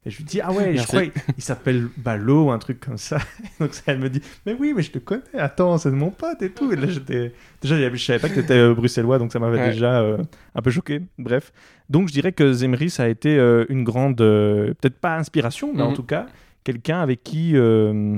[0.10, 0.88] Et je lui dis, ah ouais, je Merci.
[0.88, 3.20] crois il, il s'appelle Balo ou un truc comme ça.
[3.60, 6.42] Donc Sahan me dit, mais oui, mais je te connais, attends, c'est de mon pote
[6.42, 6.72] et tout.
[6.72, 7.32] Et là, j'étais.
[7.62, 9.70] Déjà, je savais pas que tu étais bruxellois, donc ça m'avait Ouais.
[9.72, 10.18] déjà euh,
[10.56, 11.02] un peu choqué.
[11.20, 11.52] Bref.
[11.90, 15.72] Donc je dirais que Zemri, ça a été euh, une grande, euh, peut-être pas inspiration,
[15.74, 15.96] mais en Mhm.
[15.96, 16.26] tout cas,
[16.64, 17.52] quelqu'un avec qui.
[17.56, 18.18] euh,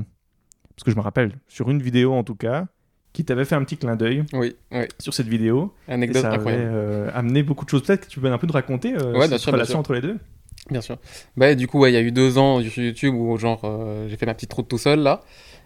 [0.75, 2.65] parce que je me rappelle, sur une vidéo en tout cas,
[3.13, 4.86] qui t'avait fait un petit clin d'œil Oui, oui.
[4.97, 5.73] sur cette vidéo.
[5.88, 6.71] Et Anecdote ça avait incroyable.
[6.73, 7.84] euh, amené beaucoup de choses.
[7.84, 9.99] Peut-être que tu peux un peu nous raconter euh, Ouais, cette sûr, relation entre les
[10.01, 10.17] deux.
[10.69, 10.97] Bien sûr.
[11.36, 14.15] Bah, du coup, il y a eu deux ans sur YouTube où genre euh, j'ai
[14.15, 15.21] fait ma petite route tout seul là.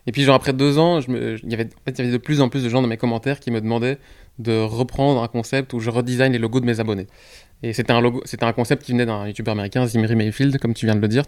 [0.07, 1.65] Et puis genre après deux ans, je y avait...
[1.65, 3.51] en fait, il y avait de plus en plus de gens dans mes commentaires qui
[3.51, 3.97] me demandaient
[4.39, 7.07] de reprendre un concept où je redesign les logos de mes abonnés.
[7.63, 10.73] Et c'était un logo, c'était un concept qui venait d'un YouTuber américain, Zimri Mayfield, comme
[10.73, 11.23] tu viens de le dire.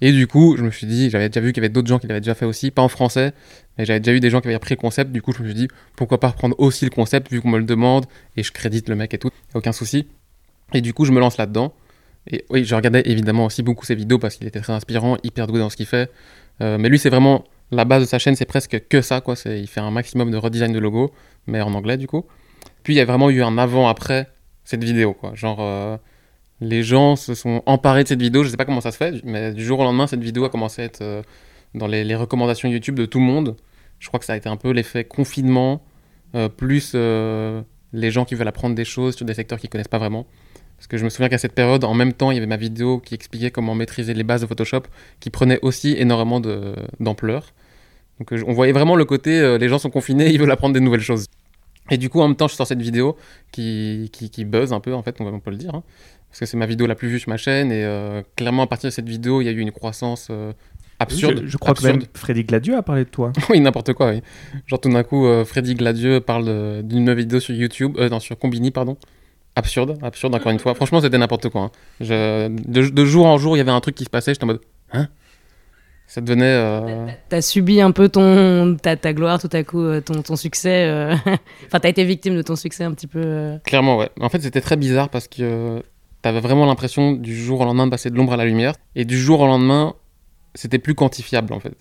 [0.00, 1.98] Et du coup, je me suis dit, j'avais déjà vu qu'il y avait d'autres gens
[1.98, 3.32] qui l'avaient déjà fait aussi, pas en français,
[3.78, 5.12] mais j'avais déjà eu des gens qui avaient repris le concept.
[5.12, 7.58] Du coup, je me suis dit, pourquoi pas reprendre aussi le concept vu qu'on me
[7.58, 10.06] le demande et je crédite le mec et tout, aucun souci.
[10.72, 11.72] Et du coup, je me lance là-dedans.
[12.30, 15.46] Et oui, je regardais évidemment aussi beaucoup ses vidéos parce qu'il était très inspirant, hyper
[15.46, 16.10] doué dans ce qu'il fait.
[16.60, 19.34] Euh, mais lui, c'est vraiment la base de sa chaîne, c'est presque que ça, quoi.
[19.46, 21.12] Il fait un maximum de redesign de logo,
[21.46, 22.24] mais en anglais du coup.
[22.82, 24.28] Puis il y a vraiment eu un avant-après
[24.64, 25.34] cette vidéo, quoi.
[25.34, 25.96] Genre, euh,
[26.60, 28.42] les gens se sont emparés de cette vidéo.
[28.42, 30.50] Je sais pas comment ça se fait, mais du jour au lendemain, cette vidéo a
[30.50, 31.22] commencé à être euh,
[31.74, 33.56] dans les, les recommandations YouTube de tout le monde.
[33.98, 35.82] Je crois que ça a été un peu l'effet confinement,
[36.58, 40.26] plus les gens qui veulent apprendre des choses sur des secteurs qu'ils connaissent pas vraiment.
[40.76, 42.56] Parce que je me souviens qu'à cette période, en même temps, il y avait ma
[42.58, 44.82] vidéo qui expliquait comment maîtriser les bases de Photoshop,
[45.20, 46.40] qui prenait aussi énormément
[47.00, 47.52] d'ampleur.
[48.18, 50.74] Donc euh, on voyait vraiment le côté, euh, les gens sont confinés, ils veulent apprendre
[50.74, 51.26] des nouvelles choses.
[51.90, 53.16] Et du coup, en même temps, je sors cette vidéo
[53.52, 55.74] qui, qui, qui buzz un peu, en fait, on, peut le dire.
[55.74, 55.82] hein.
[56.28, 58.66] parce que c'est ma vidéo la plus vue sur ma chaîne, et euh, clairement, à
[58.66, 60.52] partir de cette vidéo, il y a eu une croissance euh,
[60.98, 61.42] absurde.
[61.44, 61.94] Je, je crois absurde.
[61.94, 63.32] que même Freddy Gladieux a parlé de toi.
[63.50, 64.20] Oui, n'importe quoi, oui.
[64.66, 68.72] Genre tout d'un coup, Freddy Gladieux parle d'une nouvelle vidéo sur YouTube, non, sur Combini,
[68.72, 68.96] pardon.
[69.56, 70.74] Absurde, absurde encore une fois.
[70.74, 71.62] Franchement, c'était n'importe quoi.
[71.62, 71.70] hein.
[72.00, 74.44] Je- de, de jour en jour, il y avait un truc qui se passait, j'étais
[74.44, 74.60] en mode
[74.92, 75.08] Hein?
[76.06, 76.44] Ça devenait.
[76.44, 80.36] euh, T'as subi un peu ton, ta, ta gloire tout à coup, euh, ton, ton
[80.36, 80.84] succès.
[80.86, 81.16] euh,
[81.66, 83.20] Enfin, t'as été victime de ton succès un petit peu.
[83.24, 83.58] euh.
[83.64, 84.08] Clairement, ouais.
[84.20, 85.82] En fait, c'était très bizarre parce que
[86.22, 88.74] t'avais vraiment l'impression du jour au lendemain de passer de l'ombre à la lumière.
[88.94, 89.94] Et du jour au lendemain,
[90.54, 91.74] c'était plus quantifiable en fait.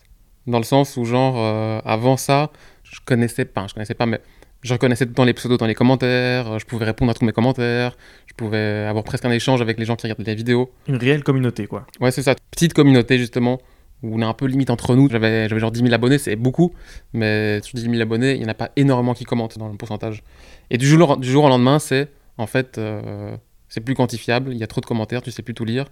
[0.47, 1.37] Dans le sens où, genre,
[1.85, 2.51] avant ça,
[2.83, 4.21] je connaissais pas, je connaissais pas, mais
[4.65, 7.13] je reconnaissais tout le temps les pseudos dans les commentaires, euh, je pouvais répondre à
[7.13, 10.35] tous mes commentaires, je pouvais avoir presque un échange avec les gens qui regardaient les
[10.35, 10.71] vidéos.
[10.87, 11.85] Une réelle communauté, quoi.
[12.01, 12.33] Ouais, c'est ça.
[12.49, 13.61] Petite communauté, justement,
[14.01, 15.07] où on est un peu limite entre nous.
[15.07, 16.73] J'avais j'avais genre 10 000 abonnés, c'est beaucoup,
[17.13, 19.77] mais sur 10 000 abonnés, il n'y en a pas énormément qui commentent dans le
[19.77, 20.23] pourcentage.
[20.71, 23.37] Et du jour, du jour au lendemain, c'est en fait, euh,
[23.69, 25.85] c'est plus quantifiable, il y a trop de commentaires, tu sais plus tout lire.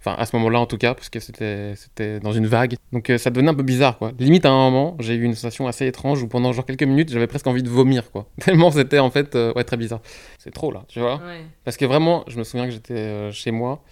[0.00, 2.76] Enfin, à ce moment-là, en tout cas, parce que c'était c'était dans une vague.
[2.92, 4.12] Donc, euh, ça devenait un peu bizarre, quoi.
[4.18, 7.10] Limite, à un moment, j'ai eu une sensation assez étrange où pendant genre quelques minutes,
[7.10, 8.26] j'avais presque envie de vomir, quoi.
[8.40, 10.00] Tellement c'était, en fait, euh, ouais, très bizarre.
[10.38, 11.20] C'est trop, là, tu vois.
[11.64, 13.82] Parce que vraiment, je me souviens que j'étais euh, chez moi,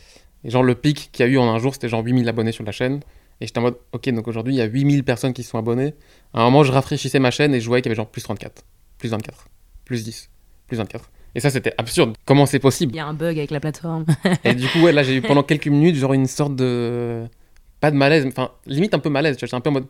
[0.44, 2.52] et genre le pic qu'il y a eu en un jour, c'était genre 8000 abonnés
[2.52, 3.00] sur la chaîne.
[3.40, 5.94] Et j'étais en mode, ok, donc aujourd'hui, il y a 8000 personnes qui sont abonnées.
[6.32, 8.22] À un moment, je rafraîchissais ma chaîne et je voyais qu'il y avait genre plus
[8.22, 8.64] 34,
[8.98, 9.46] plus 24,
[9.84, 10.30] plus 10,
[10.66, 11.10] plus 24.
[11.34, 12.16] Et ça, c'était absurde.
[12.24, 14.04] Comment c'est Il possible y a un bug avec la plateforme.
[14.44, 17.24] Et du coup, ouais, là, j'ai eu pendant quelques minutes, genre une sorte de.
[17.80, 19.36] Pas de malaise, enfin, limite un peu malaise.
[19.36, 19.86] Tu vois, j'étais un peu en mode.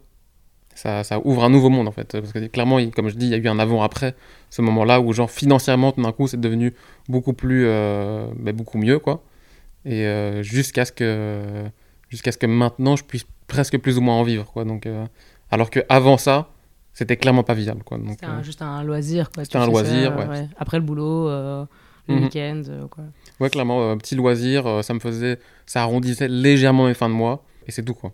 [0.74, 2.12] Ça, ça ouvre un nouveau monde en fait.
[2.20, 4.14] Parce que clairement, il- comme je dis, il y a eu un avant-après
[4.51, 6.74] ce moment-là où, genre, financièrement, tout d'un coup, c'est devenu
[7.09, 7.64] beaucoup plus.
[7.66, 9.22] euh, bah, beaucoup mieux, quoi.
[9.85, 11.64] Et euh, jusqu'à ce que.
[12.11, 14.64] Jusqu'à ce que maintenant, je puisse presque plus ou moins en vivre, quoi.
[14.64, 15.05] Donc, euh,
[15.51, 16.48] alors que avant ça,
[16.98, 17.96] c'était clairement pas viable, quoi.
[17.98, 19.30] Donc, C'était euh, un- juste un loisir.
[19.30, 19.44] quoi.
[19.44, 20.48] Tu C'était un loisir, ça, ouais.
[20.58, 21.64] Après le boulot, euh,
[22.08, 22.22] le Mhm.
[22.24, 22.62] week-end.
[22.68, 23.04] euh, quoi.
[23.38, 25.38] ouais, clairement, petit loisir, ça me faisait.
[25.66, 27.44] Ça arrondissait légèrement mes fins de mois.
[27.66, 28.12] Et c'est tout, quoi.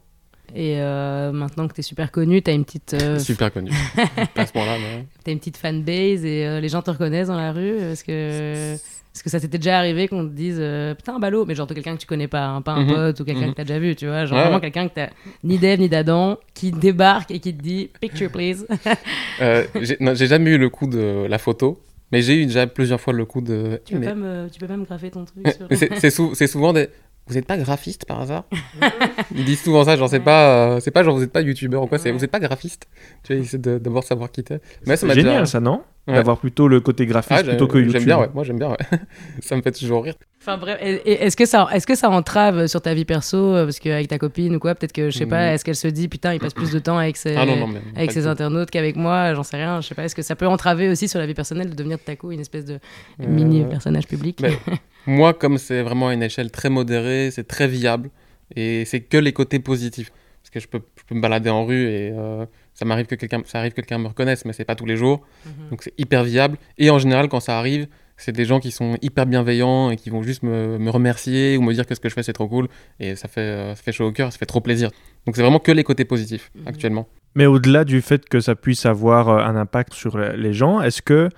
[0.54, 3.70] Et euh, maintenant que t'es super connu, t'as une petite, euh, Super connu.
[4.36, 5.06] à ce moment-là, mais.
[5.24, 7.76] t'as une petite fanbase et euh, les gens te reconnaissent dans la rue.
[7.78, 8.76] Est-ce que,
[9.14, 11.74] est-ce que ça t'était déjà arrivé qu'on te dise euh, putain ballot, mais genre de
[11.74, 12.94] quelqu'un que tu connais pas, hein, pas un Mhm.
[12.94, 13.50] pote ou quelqu'un Mhm.
[13.52, 15.08] que t'as déjà vu, tu vois, genre Ouais, vraiment quelqu'un que t'as
[15.44, 18.66] ni d'Eve ni d'Adam qui débarque et qui te dit picture please.
[19.40, 21.80] Euh, j'ai jamais eu le coup de la photo,
[22.12, 23.80] mais j'ai eu déjà plusieurs fois le coup de.
[23.84, 25.44] tu, peux Mais- pas me, tu peux pas me graffer ton truc
[26.00, 26.10] sur...
[26.12, 26.88] sou- c'est souvent des.
[27.26, 28.44] Vous n'êtes pas graphiste par hasard
[29.34, 31.82] Ils disent souvent ça, genre c'est pas, euh, c'est pas genre vous n'êtes pas youtubeur
[31.82, 32.12] ou quoi, c'est Ouais.
[32.12, 32.86] vous n'êtes pas graphiste.
[33.22, 34.60] Tu vois, ils essaient de d'abord savoir qui t'es.
[34.86, 36.14] Mais ça C'est m'a génial, déjà- ça, non Ouais.
[36.14, 37.92] D'avoir plutôt le côté graphiste Ah, plutôt que YouTube.
[37.92, 38.28] J'aime bien, ouais.
[38.34, 38.76] Moi j'aime bien, ouais.
[39.40, 40.16] ça me fait toujours rire.
[40.46, 43.78] Enfin bref, est-ce que ça, est-ce que ça entrave sur ta vie perso euh, parce
[43.80, 45.54] qu'avec ta copine ou quoi, peut-être que je sais pas, Mm.
[45.54, 47.74] est-ce qu'elle se dit putain il passe plus de temps avec ses, Ah non, non,
[47.96, 50.46] avec ses internautes qu'avec moi, j'en sais rien, je sais pas, est-ce que ça peut
[50.46, 53.26] entraver aussi sur la vie personnelle de devenir tout à coup une espèce de Euh,
[53.26, 54.38] mini personnage public?
[54.42, 54.52] mais-
[55.06, 58.10] Moi, comme c'est vraiment à une échelle très modérée, c'est très viable
[58.54, 60.10] et c'est que les côtés positifs.
[60.42, 63.14] Parce que je peux, je peux me balader en rue et euh, ça m'arrive que
[63.14, 65.22] quelqu'un, ça arrive que quelqu'un me reconnaisse, mais c'est pas tous les jours.
[65.46, 65.70] Mhm.
[65.70, 66.58] Donc c'est hyper viable.
[66.76, 70.10] Et en général, quand ça arrive, c'est des gens qui sont hyper bienveillants et qui
[70.10, 72.48] vont juste me, me remercier ou me dire que ce que je fais c'est trop
[72.48, 72.68] cool.
[73.00, 74.90] Et ça fait, euh, ça fait chaud au cœur, ça fait trop plaisir.
[75.26, 76.62] Donc c'est vraiment que les côtés positifs Mhm.
[76.68, 77.08] actuellement.
[77.34, 81.02] Mais au-delà du fait que ça puisse avoir euh, un impact sur les gens, est-ce
[81.02, 81.28] que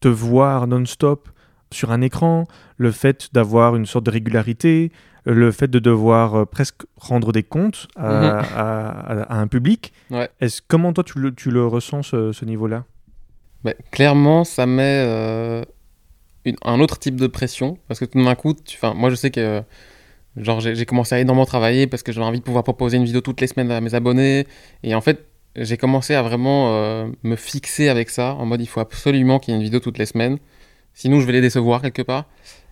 [0.00, 1.28] te voir non-stop
[1.72, 2.44] sur un écran,
[2.76, 4.92] le fait d'avoir une sorte de régularité,
[5.24, 8.24] le fait de devoir euh, presque rendre des comptes à, Mhm.
[8.54, 10.28] à- à- à un public, Ouais.
[10.40, 12.84] est-ce, comment toi tu le, tu le ressens ce, ce niveau-là?
[13.64, 15.64] Bah, clairement, ça met euh,
[16.62, 19.62] un autre type de pression parce que tout d'un coup, tu, moi je sais que
[20.36, 23.04] genre j'ai j'ai commencé à énormément travailler parce que j'avais envie de pouvoir proposer une
[23.04, 24.46] vidéo toutes les semaines à mes abonnés.
[24.82, 28.66] Et en fait j'ai commencé à vraiment euh, me fixer avec ça en mode il
[28.66, 30.38] faut absolument qu'il y ait une vidéo toutes les semaines.
[30.94, 32.26] Sinon je vais les décevoir quelque part.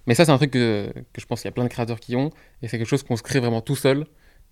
[0.07, 2.01] Mais ça c'est un truc que, que je pense qu'il y a plein de créateurs
[2.01, 2.31] qui ont.
[2.63, 4.07] Et c'est quelque chose qu'on se crée vraiment tout seul.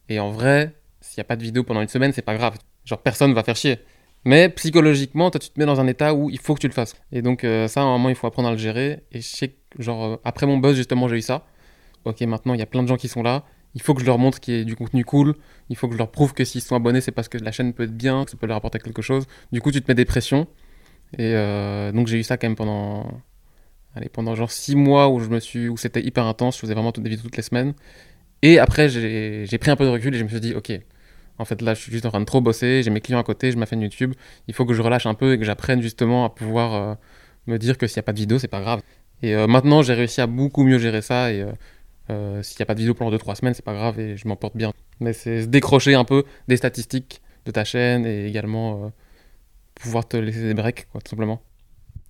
[0.09, 2.57] Et en vrai s'il n'y a pas de vidéo pendant une semaine c'est pas grave.
[2.85, 3.79] Genre personne va faire chier
[4.25, 6.73] mais psychologiquement, toi, tu te mets dans un état où il faut que tu le
[6.73, 6.95] fasses.
[7.11, 9.03] Et donc, euh, ça, à un moment, il faut apprendre à le gérer.
[9.13, 11.47] Et je sais que, genre, euh, après mon buzz, justement, j'ai eu ça.
[12.05, 13.45] Ok, maintenant, il y a plein de gens qui sont là.
[13.75, 15.35] Il faut que je leur montre qu'il y ait du contenu cool.
[15.71, 17.73] Il faut que je leur prouve que s'ils sont abonnés, c'est parce que la chaîne
[17.73, 19.27] peut être bien, que ça peut leur apporter quelque chose.
[19.51, 20.47] Du coup, tu te mets des pressions.
[21.19, 23.07] Et euh, donc, j'ai eu ça quand même pendant
[23.95, 27.05] allez, pendant genre six mois où suis, où c'était hyper intense, je faisais vraiment toutes
[27.05, 27.75] des vidéos toutes les semaines.
[28.43, 30.73] Et après, j'ai pris un peu de recul et je me suis dit, ok,
[31.39, 33.23] en fait là, je suis juste en train de trop bosser, j'ai mes clients à
[33.23, 34.15] côté, j'ai ma chaîne YouTube,
[34.49, 36.95] il faut que je relâche un peu et que j'apprenne justement à pouvoir euh,
[37.47, 38.83] me dire que s'il n'y a pas de vidéo, c'est pas grave.
[39.23, 41.47] Et euh, maintenant, j'ai réussi à beaucoup mieux gérer ça et
[42.11, 44.29] euh, s'il n'y a pas de vidéo pendant 2-3 semaines, c'est pas grave et je
[44.29, 44.73] m'en porte bien.
[45.01, 48.93] Mais c'est se décrocher un peu des statistiques de ta chaîne et également
[49.75, 51.43] pouvoir te laisser des breaks, quoi, tout simplement.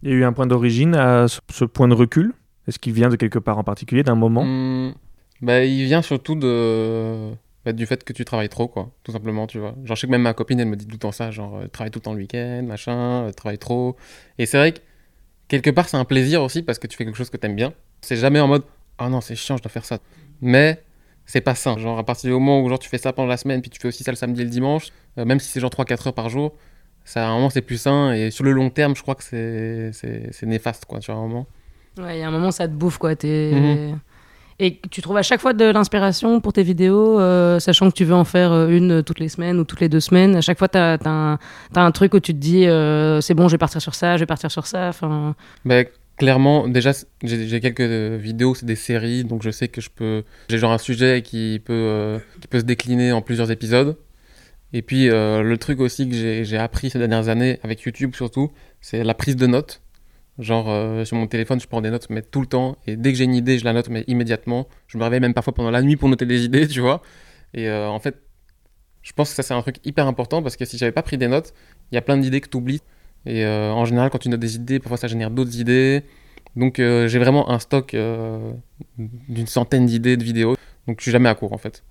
[0.03, 2.35] Il y a eu un point d'origine à ce, point de recul?
[2.67, 4.45] Est-ce qu'il vient de quelque part en particulier, d'un moment?
[4.45, 4.95] Hmm,
[5.41, 7.33] bah, il vient surtout de
[7.65, 9.75] bah, du fait que tu travailles trop, quoi, tout simplement, tu vois.
[9.85, 11.59] Genre, je sais que même ma copine, elle me dit tout le temps ça, genre,
[11.59, 13.97] euh, travaille tout le temps le week-end, machin, euh, travaille trop.
[14.39, 14.79] Et c'est vrai que
[15.49, 17.73] quelque part, c'est un plaisir aussi parce que tu fais quelque chose que t'aimes bien.
[18.01, 18.65] C'est jamais en mode,
[18.99, 19.99] ah non, c'est chiant, je dois faire ça.
[20.41, 20.83] Mais
[21.25, 21.79] c'est pas sain.
[21.79, 23.79] Genre, à partir du moment où genre, tu fais ça pendant la semaine, puis tu
[23.81, 26.15] fais aussi ça le samedi et le dimanche, euh, même si c'est genre 3-4 heures
[26.15, 26.55] par jour,
[27.05, 28.13] ça, à un moment, c'est plus sain.
[28.13, 31.47] Et sur le long terme, je crois que c'est- néfaste, quoi, sur un moment.
[31.99, 33.15] Ouais, il y a un moment, ça te bouffe, quoi.
[33.15, 33.95] t'es-.
[34.59, 38.05] Et tu trouves à chaque fois de l'inspiration pour tes vidéos, euh, sachant que tu
[38.05, 40.37] veux en faire euh, une toutes les semaines ou toutes les deux semaines.
[40.37, 41.39] À chaque fois, tu as,
[41.75, 44.23] un truc où tu te dis, euh, c'est bon, je vais partir sur ça, je
[44.23, 44.91] vais partir sur ça.
[45.65, 45.85] Bah,
[46.17, 50.23] clairement, déjà, j'ai quelques euh, vidéos, c'est des séries, donc je sais que je peux.
[50.49, 53.97] J'ai genre un sujet qui peut, euh, qui peut se décliner en plusieurs épisodes.
[54.73, 58.53] Et puis, euh, le truc aussi que j'ai appris ces dernières années, avec YouTube surtout,
[58.81, 59.83] c'est la prise de notes.
[60.39, 62.77] Genre, euh, sur mon téléphone, je prends des notes, mais tout le temps.
[62.87, 64.67] Et dès que j'ai une idée, je la note, mais immédiatement.
[64.87, 67.03] Je me réveille même parfois pendant la nuit pour noter des idées, tu vois.
[67.55, 68.17] Et euh, en fait,
[69.03, 71.19] je pense que ça, c'est un truc hyper important parce que si j'avais pas pris
[71.19, 71.53] des notes,
[71.91, 72.81] il y a plein d'idées que tu oublies.
[73.27, 76.03] Et euh, en général, quand tu notes des idées, parfois ça génère d'autres idées.
[76.57, 77.97] Donc j'ai vraiment un stock
[78.99, 80.55] d'une centaine d'idées de vidéos.
[80.87, 81.83] Donc je suis jamais à court en fait.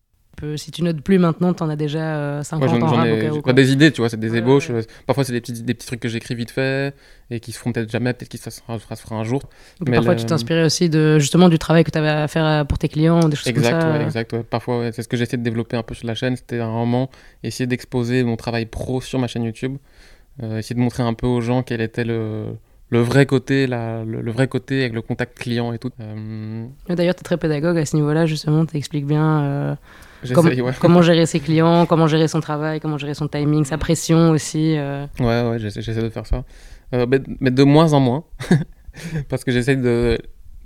[0.58, 3.08] Si tu notes plus maintenant, tu en as déjà euh, 50 Ouais, j'en- en rab
[3.12, 4.70] au cas où, des idées, tu vois, c'est des Ouais, ébauches.
[4.70, 4.78] ouais.
[4.78, 6.94] euh, Parfois c'est des petits, des petits trucs que j'écris vite fait
[7.30, 9.42] et qui se feront peut-être jamais, peut-être qu'ils se se fera un jour.
[9.86, 12.46] Mais parfois, le- tu t'inspirais aussi de, justement du travail que tu avais à faire
[12.46, 13.98] euh, pour tes clients, des choses Exact, comme ça.
[13.98, 14.34] ouais, exact.
[14.34, 14.44] ouais.
[14.44, 16.36] Parfois, ouais, c'est ce que j'essaie de développer un peu sur la chaîne.
[16.36, 17.10] C'était un moment
[17.44, 19.78] essayer d'exposer mon travail pro sur ma chaîne YouTube,
[20.44, 22.48] euh, essayer de montrer un peu aux gens quel était le,
[22.90, 25.92] le vrai côté, la- le, le vrai côté avec le contact client et tout.
[26.02, 29.76] Euh, D'ailleurs, tu es très pédagogue à ce niveau-là, justement, tu expliques bien euh,
[30.34, 30.74] Comment, ouais.
[30.80, 34.76] comment gérer ses clients, comment gérer son travail, comment gérer son timing, sa pression aussi.
[34.78, 35.06] euh.
[35.20, 36.44] Ouais, ouais, j'essaie, de faire ça.
[36.94, 38.24] Euh, mais, mais de moins en moins.
[39.30, 40.18] Parce que j'essaie de,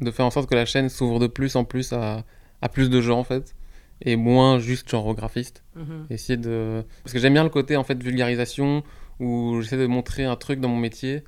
[0.02, 2.24] de faire en sorte que la chaîne s'ouvre de plus en plus à,
[2.62, 3.56] à plus de gens, en fait.
[4.02, 5.63] Et moins juste genre aux graphistes.
[6.10, 6.84] Essayer de...
[7.04, 8.84] Parce que j'aime bien le côté, en fait, vulgarisation,
[9.22, 11.24] où j'essaie de montrer un truc dans mon métier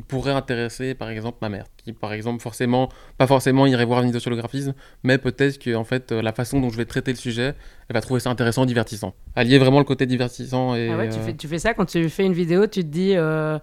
[0.00, 1.66] qui pourrait intéresser, par exemple, ma mère.
[1.76, 5.58] Qui, par exemple, forcément, pas forcément irait voir une vidéo sur le graphisme, mais peut-être
[5.58, 7.54] que, en fait, euh, la façon dont je vais traiter le sujet,
[7.88, 9.14] elle va trouver ça intéressant, divertissant.
[9.36, 10.88] Allier vraiment le côté divertissant et...
[10.90, 12.88] Ah ouais, tu, euh, fais, tu fais ça quand tu fais une vidéo, tu te
[12.88, 13.58] dis, euh,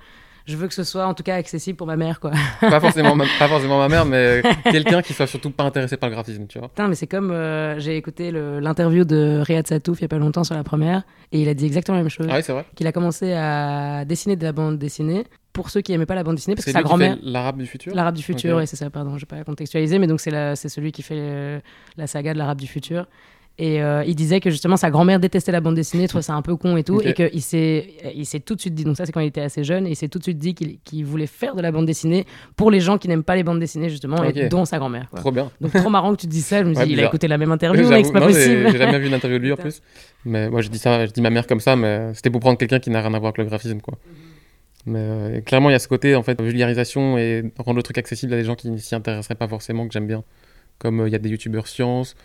[0.48, 2.32] je veux que ce soit en tout cas accessible pour ma mère, quoi.
[2.62, 6.10] pas forcément ma, pas forcément ma mère mais quelqu'un qui soit surtout pas intéressé par
[6.10, 10.00] le graphisme tu vois Putain, mais c'est comme euh, j'ai écouté l'interview de Riyad Satouf
[10.00, 12.10] il y a pas longtemps sur la première, et il a dit exactement la même
[12.10, 12.28] chose.
[12.30, 15.82] ah oui c'est vrai Qu'il a commencé à dessiner de la bande dessinée pour ceux
[15.82, 17.18] qui aimaient pas la bande dessinée, parce que sa grand-mère.
[17.24, 18.60] l'arabe du futur L'arabe du futur, Ok.
[18.62, 21.60] oui, c'est ça, pardon, je vais pas contextualiser, mais donc c'est celui qui fait euh,
[21.98, 23.08] la saga de l'arabe du futur.
[23.60, 26.44] Et euh, il disait que justement sa grand-mère détestait la bande dessinée, trouvait ça un
[26.44, 29.08] peu con et tout, et qu'il s'est, il s'est tout de suite dit, donc ça
[29.08, 31.04] c'est quand il était assez jeune, et il s'est tout de suite dit qu'il qu'il
[31.06, 33.90] voulait faire de la bande dessinée pour les gens qui n'aiment pas les bandes dessinées
[33.90, 35.10] justement, et dont sa grand-mère.
[35.10, 35.22] quoi.
[35.22, 37.00] trop bien Donc trop marrant que tu te dises ça, je me dis, Ouais, il
[37.00, 38.70] a écouté la même interview, mec, c'est pas non, j'ai- possible.
[38.74, 39.82] j'ai jamais vu une interview de lui en plus
[40.24, 42.60] mais moi je dis ça je dis ma mère comme ça mais c'était pour prendre
[42.60, 43.98] quelqu'un qui n'a rien à voir avec le graphisme quoi
[44.86, 47.98] mais euh, clairement il y a ce côté en fait vulgarisation et rendre le truc
[47.98, 50.24] accessible à des gens qui ne s'y intéresseraient pas forcément que j'aime bien
[50.80, 52.16] comme euh, il y a des youtubeurs sciences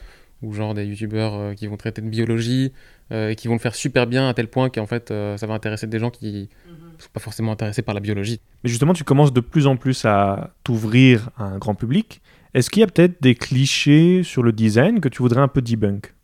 [0.43, 2.73] ou genre des youtubeurs euh, qui vont traiter de biologie
[3.13, 5.47] euh, et qui vont le faire super bien à tel point qu'en fait euh, ça
[5.47, 6.75] va intéresser des gens qui Mhm.
[6.99, 10.05] sont pas forcément intéressés par la biologie Mais justement, tu commences de plus en plus
[10.05, 12.21] à t'ouvrir à un grand public.
[12.55, 15.63] Est-ce qu'il y a peut-être des clichés sur le design que tu voudrais un peu
[15.63, 16.15] debunk?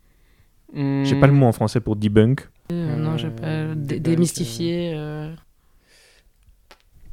[0.74, 2.46] J'ai pas le mot en français pour debunk.
[2.70, 4.92] Euh, non, je pas dé- démystifier.
[4.94, 5.32] euh,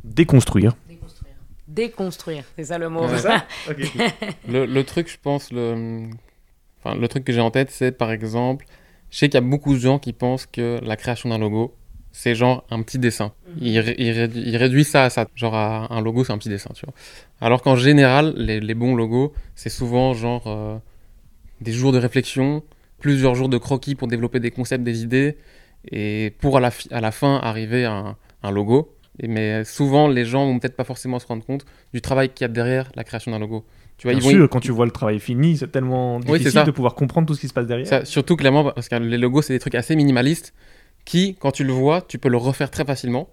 [0.03, 0.75] Déconstruire.
[0.87, 1.35] Déconstruire.
[1.67, 3.07] Déconstruire, c'est ça le mot.
[3.09, 3.45] C'est ça?
[4.47, 6.09] Le, le truc, je pense, le,
[6.85, 8.65] enfin, le truc que j'ai en tête, c'est par exemple,
[9.09, 11.75] je sais qu'il y a beaucoup de gens qui pensent que la création d'un logo,
[12.11, 13.33] c'est genre un petit dessin.
[13.61, 15.27] Ré- rédu- ils réduisent ça à ça.
[15.35, 16.93] Genre à un logo, c'est un petit dessin, tu vois.
[17.41, 20.77] Alors qu'en général, les, les bons logos, c'est souvent genre euh,
[21.61, 22.63] des jours de réflexion,
[22.99, 25.37] plusieurs jours de croquis pour développer des concepts, des idées,
[25.91, 28.95] et pour à la, fi- à la fin arriver à un, un logo.
[29.19, 32.43] Et, mais souvent, les gens vont peut-être pas forcément se rendre compte du travail qu'il
[32.43, 33.65] y a derrière la création d'un logo.
[33.97, 36.51] Tu vois, Bien ils vont sûr, quand tu vois le travail fini, c'est tellement difficile
[36.51, 36.63] ça.
[36.63, 37.87] de pouvoir comprendre tout ce qui se passe derrière.
[37.87, 40.53] Ça, surtout clairement parce que les logos, c'est des trucs assez minimalistes
[41.05, 43.29] qui, quand tu le vois, tu peux le refaire très facilement.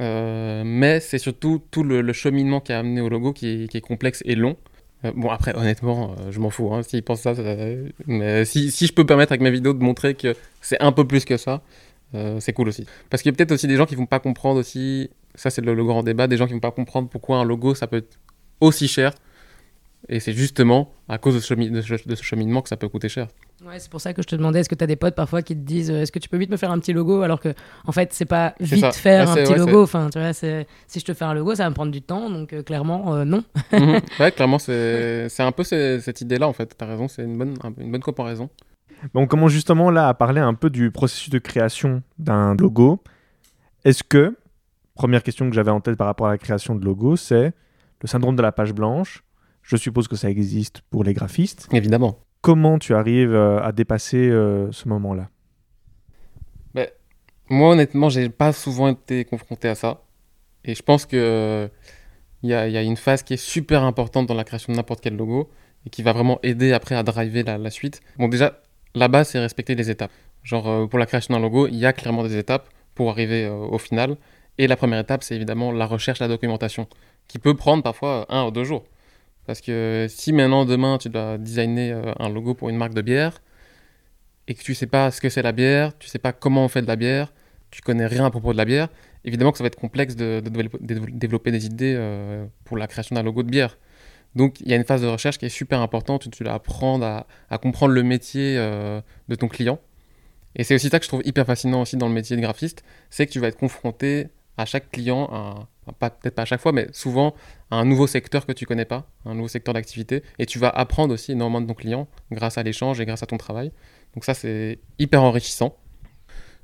[0.00, 3.68] Euh, mais c'est surtout tout le, le cheminement qui a amené au logo qui est,
[3.68, 4.56] qui est complexe et long.
[5.06, 6.74] Euh, bon, après, honnêtement, euh, je m'en fous.
[6.74, 7.42] Hein, S'ils pensent ça, ça-
[8.06, 11.06] mais si, si je peux permettre avec mes vidéos de montrer que c'est un peu
[11.06, 11.62] plus que ça,
[12.40, 12.86] c'est cool aussi.
[13.10, 15.10] Parce qu'il y a peut-être aussi des gens qui vont pas comprendre aussi.
[15.34, 16.26] Ça, c'est le, le grand débat.
[16.26, 18.18] Des gens qui vont pas comprendre pourquoi un logo ça peut être
[18.60, 19.12] aussi cher.
[20.08, 22.76] Et c'est justement à cause de ce, chemi- de ce- de ce cheminement que ça
[22.76, 23.26] peut coûter cher.
[23.66, 25.42] Ouais, c'est pour ça que je te demandais, est-ce que tu as des potes parfois
[25.42, 27.40] qui te disent, euh, est-ce que tu peux vite me faire un petit logo alors
[27.40, 27.54] que,
[27.86, 28.92] en fait, c'est pas vite ça.
[28.92, 29.82] faire Ouais, un petit ouais, logo.
[29.82, 30.44] Enfin, tu vois, si
[31.00, 33.24] je te fais un logo, ça va me prendre du temps, donc euh, clairement, euh,
[33.24, 33.42] non.
[33.72, 34.00] Mhm.
[34.20, 36.74] ouais, clairement, c'est c'est un peu ce- cette idée-là en fait.
[36.78, 38.48] T'as raison, c'est une bonne, un- une bonne comparaison.
[39.14, 43.02] On commence justement là à parler un peu du processus de création d'un logo.
[43.84, 44.36] Est-ce que,
[44.94, 47.52] première question que j'avais en tête par rapport à la création de logo, c'est
[48.02, 49.22] le syndrome de la page blanche.
[49.66, 51.68] Je suppose que ça existe pour les graphistes.
[51.72, 52.18] Évidemment.
[52.40, 55.28] Comment tu arrives euh, à dépasser euh, ce moment-là?
[57.48, 60.02] Moi, honnêtement, j'ai pas souvent été confronté à ça.
[60.64, 61.70] Et je pense que
[62.42, 64.72] il y a, il y a une phase qui est super importante dans la création
[64.72, 65.48] de n'importe quel logo
[65.86, 68.00] et qui va vraiment aider après à driver la, la suite.
[68.18, 68.60] Bon, déjà,
[68.96, 70.10] la base, c'est respecter les étapes.
[70.42, 73.44] Genre, euh, pour la création d'un logo, il y a clairement des étapes pour arriver
[73.44, 74.16] euh, au final.
[74.58, 76.88] Et la première étape, c'est évidemment la recherche, la documentation,
[77.28, 78.84] qui peut prendre parfois un ou deux jours.
[79.46, 83.02] Parce que si maintenant, demain, tu dois designer euh, un logo pour une marque de
[83.02, 83.40] bière,
[84.48, 86.68] et que tu sais pas ce que c'est la bière, tu sais pas comment on
[86.68, 87.32] fait de la bière,
[87.70, 88.88] tu connais rien à propos de la bière,
[89.24, 92.86] évidemment que ça va être complexe de, développer- de développer des idées euh, pour la
[92.86, 93.76] création d'un logo de bière.
[94.36, 97.04] Donc il y a une phase de recherche qui est super importante tu dois apprendre
[97.04, 99.80] à, à comprendre le métier euh, de ton client.
[100.54, 102.84] Et c'est aussi ça que je trouve hyper fascinant aussi dans le métier de graphiste,
[103.10, 104.28] c'est que tu vas être confronté
[104.58, 105.28] à chaque client,
[105.86, 107.34] enfin, peut-être pas à chaque fois, mais souvent
[107.70, 110.68] à un nouveau secteur que tu connais pas, un nouveau secteur d'activité, et tu vas
[110.70, 113.72] apprendre aussi énormément de ton client grâce à l'échange et grâce à ton travail.
[114.14, 115.76] Donc ça c'est hyper enrichissant.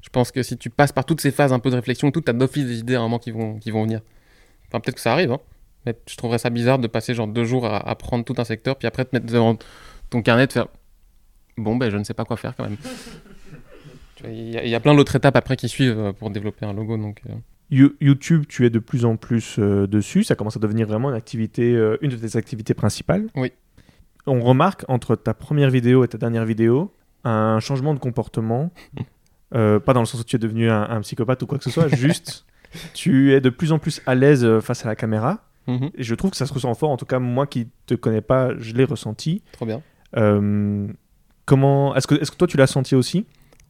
[0.00, 2.24] Je pense que si tu passes par toutes ces phases un peu de réflexion, tout
[2.26, 4.00] as d'office des idées à un moment qui vont, qui vont venir.
[4.68, 5.40] Enfin, peut-être que ça arrive, hein.
[5.84, 8.76] Mais je trouverais ça bizarre de passer genre deux jours à apprendre tout un secteur,
[8.76, 9.56] puis après te mettre devant
[10.10, 10.68] ton carnet, de faire
[11.58, 12.76] bon, ben je ne sais pas quoi faire quand même.
[14.24, 16.64] Il y, a- il y a plein d'autres étapes après qui suivent euh, pour développer
[16.64, 16.96] un logo.
[16.96, 17.32] Donc, euh,
[17.72, 20.22] YouTube, tu es de plus en plus euh, dessus.
[20.24, 23.26] Ça commence à devenir vraiment une activité, euh, une de tes activités principales.
[23.34, 23.50] Oui.
[24.26, 26.92] On remarque entre ta première vidéo et ta dernière vidéo
[27.24, 28.70] un changement de comportement.
[29.54, 31.64] Euh, pas dans le sens où tu es devenu un, un psychopathe ou quoi que
[31.64, 32.46] ce soit, juste
[32.94, 35.44] tu es de plus en plus à l'aise face à la caméra.
[35.66, 36.88] mhm, Et je trouve que ça se ressent fort.
[36.88, 39.42] En tout cas, moi qui te connais pas, je l'ai ressenti.
[39.52, 39.82] trop bien.
[41.44, 43.26] Comment Est-ce que, est-ce que toi tu l'as senti aussi?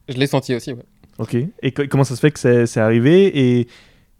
[0.08, 0.84] Je l'ai senti aussi, ouais.
[1.18, 1.34] Ok.
[1.62, 3.36] Et co- comment ça se fait que c'est, c'est arrivé?
[3.60, 3.66] Et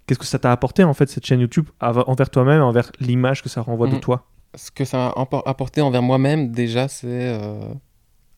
[0.06, 3.48] qu'est-ce que ça t'a apporté en fait cette chaîne YouTube envers toi-même, envers l'image que
[3.48, 4.00] ça renvoie de Mhm.
[4.00, 4.26] toi?
[4.54, 7.60] Ce que ça m'a appor- apporté envers moi-même, déjà, c'est euh,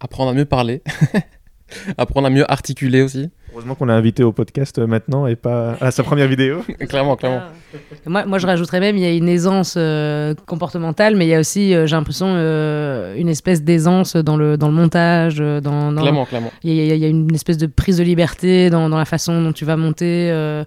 [0.00, 0.82] apprendre à mieux parler,
[1.98, 3.30] apprendre à mieux articuler aussi.
[3.52, 6.62] Heureusement qu'on l'a invité au podcast euh, maintenant et pas à sa première vidéo.
[6.88, 7.40] clairement, clairement.
[7.42, 7.78] Ah.
[8.06, 11.34] Moi, moi, je rajouterais même, il y a une aisance euh, comportementale, mais il y
[11.34, 15.60] a aussi, euh, j'ai l'impression, euh, une espèce d'aisance dans le, dans le montage, dans,
[15.92, 16.52] dans- Clairement, clairement.
[16.64, 19.04] Il y, a- il y a une espèce de prise de liberté dans, dans la
[19.04, 20.64] façon dont tu vas monter, euh,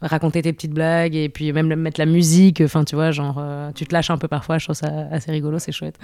[0.00, 2.60] raconter tes petites blagues et puis même mettre la musique.
[2.60, 4.58] Enfin, tu vois, genre, euh, tu te lâches un peu parfois.
[4.58, 5.98] Je trouve ça assez rigolo, c'est chouette.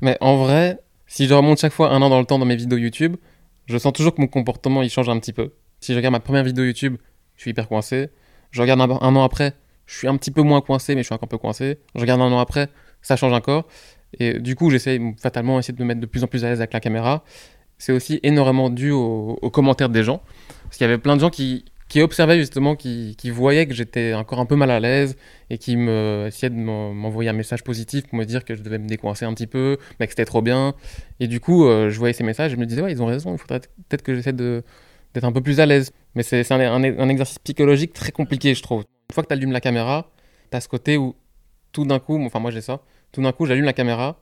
[0.00, 2.56] Mais en vrai, si je remonte chaque fois un an dans le temps dans mes
[2.56, 3.16] vidéos YouTube,
[3.66, 5.52] je sens toujours que mon comportement il change un petit peu.
[5.80, 6.96] Si je regarde ma première vidéo YouTube,
[7.36, 8.10] je suis hyper coincé.
[8.50, 9.54] Je regarde un, an après,
[9.86, 11.78] je suis un petit peu moins coincé, mais je suis encore un peu coincé.
[11.94, 12.68] Je regarde un an après,
[13.02, 13.66] ça change encore.
[14.18, 16.60] Et du coup, j'essaie fatalement essayer de me mettre de plus en plus à l'aise
[16.60, 17.24] avec la caméra.
[17.76, 20.22] C'est aussi énormément dû aux, aux commentaires des gens.
[20.64, 24.14] Parce qu'il y avait plein de gens qui, qui observaient justement, qui, voyaient que j'étais
[24.14, 25.16] encore un peu mal à l'aise
[25.50, 28.62] et qui me essayaient de m'en- m'envoyer un message positif pour me dire que je
[28.62, 30.74] devais me décoincer un petit peu, mais que c'était trop bien.
[31.20, 33.06] Et du coup, euh, je voyais ces messages et je me disais, ouais, ils ont
[33.06, 35.92] raison, il faudrait peut-être que j'essaie d'être un peu plus à l'aise.
[36.14, 38.84] Mais c'est un- un exercice psychologique très compliqué, je trouve.
[39.10, 40.10] Une fois que tu allumes la caméra,
[40.50, 41.14] tu as ce côté où
[41.72, 42.80] tout d'un coup, enfin moi j'ai ça,
[43.12, 44.20] tout d'un coup j'allume la caméra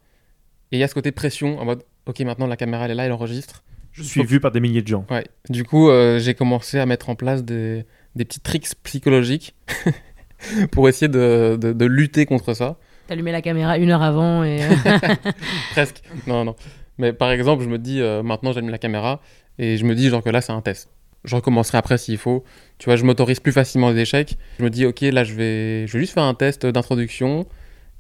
[0.73, 2.95] et il y a ce côté pression en mode, ok, maintenant la caméra elle est
[2.95, 3.65] là, elle enregistre.
[3.97, 5.05] Je suis vu par des milliers de gens.
[5.11, 5.25] Ouais.
[5.49, 7.85] Du coup, euh, j'ai commencé à mettre en place des,
[8.15, 9.55] des petits tricks psychologiques
[10.71, 12.77] pour essayer de, de- de lutter contre ça.
[13.09, 14.63] T'allumais la caméra une heure avant et.
[14.63, 14.69] euh,
[15.73, 16.03] Presque.
[16.27, 16.55] Non, non.
[16.99, 19.21] Mais par exemple, je me dis, euh, maintenant j'allume la caméra
[19.59, 20.89] et je me dis genre que là c'est un test.
[21.25, 22.45] Je recommencerai après s'il faut.
[22.79, 24.37] Tu vois, je m'autorise plus facilement les échecs.
[24.59, 27.47] Je me dis, ok, là je vais, je vais juste faire un test d'introduction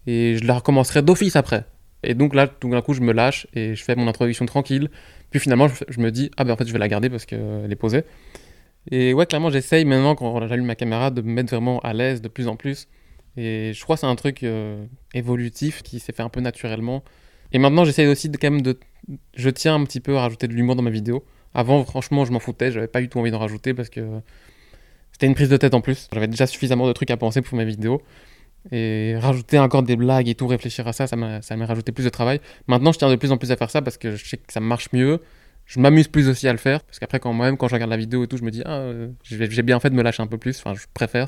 [0.06, 1.64] et je la recommencerai d'office après.
[2.06, 4.88] Et donc là, tout d'un coup, je me lâche et je fais mon introduction tranquille.
[5.30, 7.68] Puis finalement, je, me dis, ah ben en fait, je vais la garder parce qu'elle
[7.68, 8.04] est posée.
[8.92, 12.22] Et ouais, clairement, j'essaye maintenant, quand j'allume ma caméra, de me mettre vraiment à l'aise
[12.22, 12.86] de plus en plus.
[13.36, 17.02] Et je crois que c'est un truc euh, évolutif qui s'est fait un peu naturellement.
[17.52, 18.78] Et maintenant, j'essaye aussi de, quand même de.
[19.34, 21.24] Je tiens un petit peu à rajouter de l'humour dans ma vidéo.
[21.54, 24.20] Avant, franchement, je m'en foutais, j'avais pas du tout envie d'en rajouter parce que
[25.12, 26.08] C'était une prise de tête en plus.
[26.12, 28.00] J'avais déjà suffisamment de trucs à penser pour mes vidéos.
[28.72, 32.08] Et rajouter encore des blagues et tout, réfléchir à ça, ça m'a rajouté plus de
[32.10, 32.40] travail.
[32.66, 34.52] Maintenant, je tiens de plus en plus à faire ça parce que je sais que
[34.52, 35.20] ça marche mieux.
[35.66, 36.82] Je m'amuse plus aussi à le faire.
[36.82, 38.74] Parce qu'après, quand moi-même, quand je regarde la vidéo et tout, je me dis, ah,
[38.78, 40.58] euh, j'ai bien fait de me lâcher un peu plus.
[40.58, 41.26] Enfin, je préfère.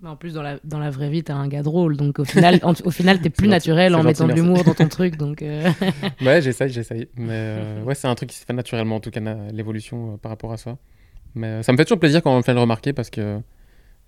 [0.00, 1.96] Mais en plus, dans la, dans la vraie vie, t'es un gars drôle.
[1.96, 4.88] Donc au final, en- au final t'es plus naturel en mettant de l'humour dans ton
[4.88, 5.16] truc.
[5.16, 5.70] Donc, euh,
[6.22, 7.08] Ouais, j'essaye, j'essaye.
[7.16, 9.20] Mais euh, ouais, c'est un truc qui se fait naturellement, en tout cas,
[9.52, 10.76] l'évolution euh, par rapport à ça.
[11.34, 13.38] Mais ça me fait toujours plaisir quand on me fait le remarquer parce que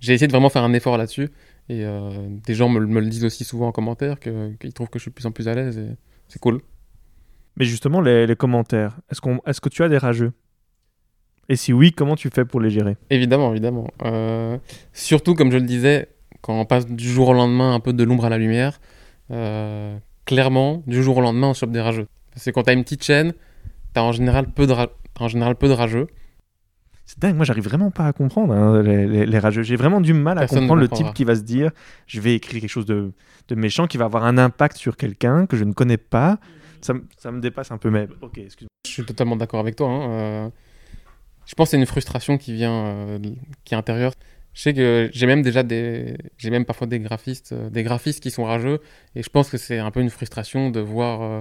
[0.01, 1.29] j'ai essayé de vraiment faire un effort là-dessus.
[1.69, 2.11] Et euh,
[2.47, 5.05] des gens me, le- me le disent aussi souvent en commentaire, qu'ils trouvent que je
[5.05, 5.79] suis de plus en plus à l'aise.
[5.79, 5.97] Et
[6.29, 6.61] c'est cool.
[7.57, 10.33] Mais justement, les, les commentaires, est-ce qu'on, est-ce que tu as des rageux?
[11.49, 12.97] Et si oui, comment tu fais pour les gérer?
[13.11, 13.87] Évidemment, évidemment.
[14.03, 14.59] Euh,
[14.93, 16.09] surtout, comme je le disais,
[16.41, 18.81] quand on passe du jour au lendemain un peu de l'ombre à la lumière,
[19.31, 22.09] euh, clairement, du jour au lendemain, on chope des rageux.
[22.33, 23.33] Parce que quand t'as une petite chaîne,
[23.93, 24.75] t'as en général peu de,
[25.21, 26.09] en général peu de rageux.
[27.15, 29.63] C'est dingue, moi j'arrive vraiment pas à comprendre hein, les, les- les rageux.
[29.63, 31.71] J'ai vraiment du mal à Personne comprendre le type qui va se dire
[32.09, 33.13] je vais écrire quelque chose de,
[33.49, 36.39] de méchant qui va avoir un impact sur quelqu'un que je ne connais pas.
[36.81, 38.69] Ça, me- ça me dépasse un peu, mais ok, excuse-moi.
[38.87, 39.89] Je suis totalement d'accord avec toi.
[39.89, 40.51] hein, euh,
[41.47, 43.19] je pense que c'est une frustration qui vient, euh,
[43.65, 44.13] qui est intérieure.
[44.53, 48.23] Je sais que j'ai même déjà des, j'ai même parfois des graphistes, euh, des graphistes
[48.23, 48.81] qui sont rageux,
[49.15, 51.41] et je pense que c'est un peu une frustration de voir euh,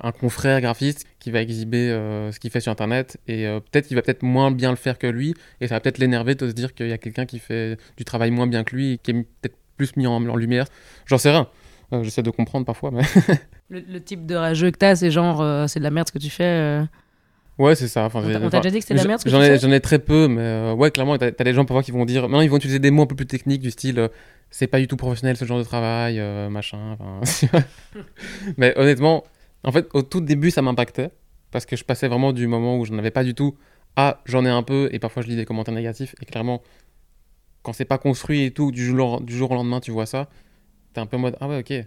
[0.00, 3.86] un confrère graphiste qui va exhiber euh, ce qu'il fait sur Internet, et euh, peut-être
[3.86, 6.48] qu'il va peut-être moins bien le faire que lui, et ça va peut-être l'énerver de
[6.48, 8.98] se dire qu'il y a quelqu'un qui fait du travail moins bien que lui, et
[8.98, 10.66] qui est peut-être plus mis en, en lumière.
[11.06, 11.48] J'en sais rien.
[11.92, 13.02] Euh, J'essaie de comprendre parfois, mais
[13.68, 16.18] le, le type de rageux que t'as, c'est genre, c'est de la merde ce que
[16.18, 16.82] tu fais.
[17.58, 18.04] ouais, c'est ça.
[18.04, 19.48] Enfin, On t'a déjà dit que c'était de la merde ce que J'en tu ai,
[19.50, 22.04] fais j'en ai très peu, mais ouais, clairement, t'as as des gens parfois qui vont
[22.04, 22.22] dire.
[22.22, 24.08] Maintenant, ils vont utiliser des mots un peu plus techniques du style
[24.50, 26.96] c'est pas du tout professionnel ce genre de travail, machin.
[28.56, 29.24] mais honnêtement,
[29.64, 31.10] en fait, au tout début, ça m'impactait
[31.50, 33.56] parce que je passais vraiment du moment où je n'en avais pas du tout
[33.96, 36.62] à j'en ai un peu et parfois je lis des commentaires négatifs et clairement,
[37.62, 40.28] quand c'est pas construit et tout, du jour, du jour au lendemain, tu vois ça,
[40.92, 41.86] t'es un peu en mode ah ouais, ok.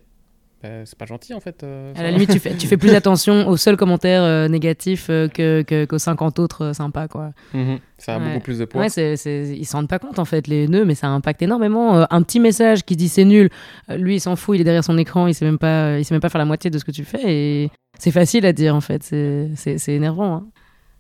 [0.64, 1.64] Bah, c'est pas gentil en fait.
[1.64, 5.08] euh, À la limite, tu fais, tu fais plus attention aux seuls commentaires euh, négatifs
[5.10, 7.32] euh, que, que- qu'aux 50 autres euh, sympas, quoi.
[7.54, 8.26] Mhm, ça a Ouais.
[8.26, 8.82] beaucoup plus de poids.
[8.82, 11.42] Ouais, c'est, c'est- ils s'en rendent pas compte en fait, les nœuds, mais ça impacte
[11.42, 11.98] énormément.
[11.98, 13.50] Euh, un petit message qui dit c'est nul,
[13.90, 16.14] lui il s'en fout, il est derrière son écran, il sait même pas, il sait
[16.14, 18.76] même pas faire la moitié de ce que tu fais et c'est facile à dire
[18.76, 19.50] en fait, c'est,
[19.88, 20.34] énervant.
[20.36, 20.48] hein.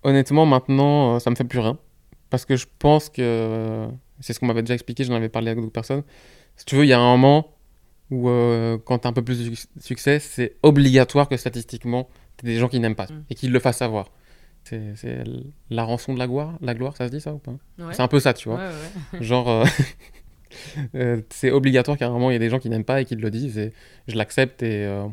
[0.03, 1.77] Honnêtement, maintenant, ça me fait plus rien.
[2.29, 3.87] Parce que je pense que.
[4.19, 6.03] C'est ce qu'on m'avait déjà expliqué, j'en avais parlé avec d'autres personnes.
[6.55, 7.47] Si tu veux, il y a un moment
[8.11, 12.07] où, euh, quand tu as un peu plus de suc- succès, c'est obligatoire que statistiquement,
[12.37, 13.23] tu des gens qui n'aiment pas Mm.
[13.29, 14.11] et qui le fassent savoir.
[14.63, 15.23] C'est
[15.69, 17.51] la rançon de la gloire, la gloire, ça se dit ça ou pas?
[17.79, 17.93] Ouais.
[17.93, 18.57] C'est un peu ça, tu vois.
[18.57, 18.65] Ouais,
[19.13, 19.21] ouais.
[19.21, 19.63] Genre, euh,
[20.95, 23.05] euh, c'est obligatoire qu'à un moment, il y a des gens qui n'aiment pas et
[23.05, 23.57] qui le disent.
[23.57, 23.71] Et
[24.07, 25.05] je l'accepte et euh,